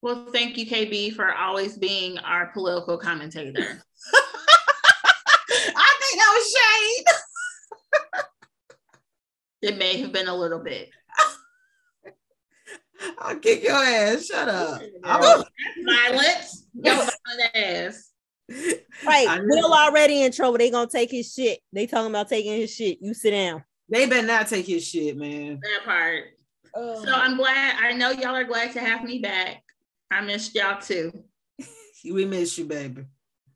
[0.00, 3.60] Well, thank you, KB, for always being our political commentator.
[5.76, 7.06] I think that was shade.
[9.62, 10.90] It may have been a little bit.
[13.18, 14.26] I'll kick your ass.
[14.26, 14.80] Shut up.
[15.04, 16.66] I'm That's a- violence.
[16.74, 18.04] Yo, violent ass.
[19.06, 19.28] Right.
[19.28, 19.44] I know.
[19.46, 20.58] Will already in trouble.
[20.58, 21.60] They gonna take his shit.
[21.72, 22.98] They talking about taking his shit.
[23.00, 23.62] You sit down.
[23.88, 25.60] they better not take his shit, man.
[25.62, 26.24] That part.
[26.74, 27.76] So I'm glad.
[27.80, 29.62] I know y'all are glad to have me back.
[30.10, 31.12] I missed y'all too.
[32.04, 33.04] We miss you, baby.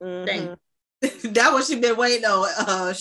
[0.02, 0.26] Mhm.
[0.26, 0.58] Thank
[1.34, 2.48] that what she been waiting on.
[2.58, 2.92] Uh,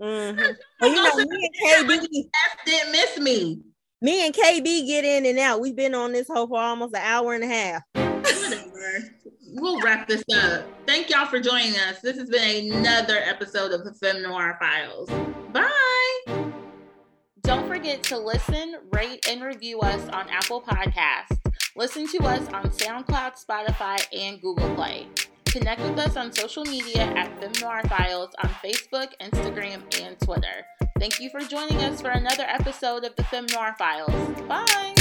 [0.00, 0.36] shoot.
[0.36, 0.56] Mhm.
[0.80, 2.30] Well, you know, me and KB,
[2.64, 3.60] Didn't miss me.
[4.00, 5.60] me and KB get in and out.
[5.60, 7.82] We've been on this hoe for almost an hour and a half.
[7.94, 9.10] Whatever.
[9.52, 10.64] We'll wrap this up.
[10.86, 12.00] Thank y'all for joining us.
[12.00, 15.08] This has been another episode of the Femme Noir Files.
[15.52, 16.52] Bye.
[17.42, 21.36] Don't forget to listen, rate, and review us on Apple Podcasts.
[21.74, 25.08] Listen to us on SoundCloud, Spotify, and Google Play.
[25.52, 30.64] Connect with us on social media at Femme Noir Files on Facebook, Instagram, and Twitter.
[31.00, 34.40] Thank you for joining us for another episode of the Femme Noir Files.
[34.42, 34.94] Bye.